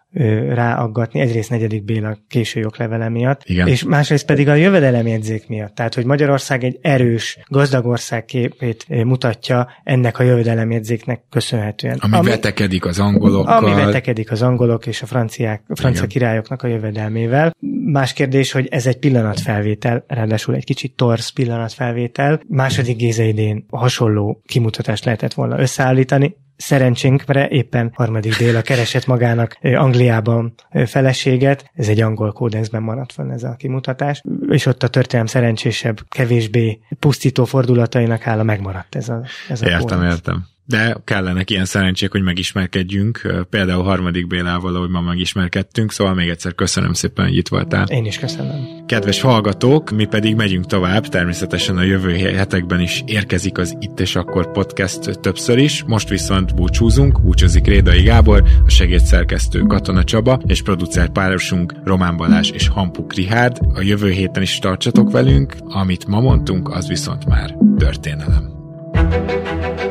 [0.49, 3.67] ráaggatni, egyrészt negyedik Béla késő joglevele miatt, Igen.
[3.67, 5.75] és másrészt pedig a jövedelemjegyzék miatt.
[5.75, 11.97] Tehát, hogy Magyarország egy erős, gazdag ország képét mutatja ennek a jövedelemjegyzéknek köszönhetően.
[11.99, 13.57] Ami, ami vetekedik az angolokkal.
[13.57, 16.17] Ami vetekedik az angolok és a franciák, a francia Igen.
[16.17, 17.55] királyoknak a jövedelmével.
[17.85, 22.41] Más kérdés, hogy ez egy pillanatfelvétel, ráadásul egy kicsit torz pillanatfelvétel.
[22.47, 23.23] Második Géza
[23.69, 30.53] hasonló kimutatást lehetett volna összeállítani, szerencsénkre éppen harmadik dél keresett magának Angliában
[30.85, 35.99] feleséget, ez egy angol kódexben maradt fenn ez a kimutatás, és ott a történelem szerencsésebb,
[36.09, 40.13] kevésbé pusztító fordulatainak hála megmaradt ez a, ez a Értem, kódex.
[40.13, 43.45] értem de kellenek ilyen szerencsék, hogy megismerkedjünk.
[43.49, 47.85] Például harmadik Bélával, ahogy ma megismerkedtünk, szóval még egyszer köszönöm szépen, hogy itt voltál.
[47.87, 48.85] Én is köszönöm.
[48.85, 54.15] Kedves hallgatók, mi pedig megyünk tovább, természetesen a jövő hetekben is érkezik az Itt és
[54.15, 60.61] Akkor podcast többször is, most viszont búcsúzunk, búcsúzik Rédai Gábor, a segédszerkesztő Katona Csaba, és
[60.61, 63.57] producer párosunk Román Balázs és Hampuk Rihárd.
[63.73, 68.59] A jövő héten is tartsatok velünk, amit ma mondtunk, az viszont már történelem.
[68.93, 69.90] thank you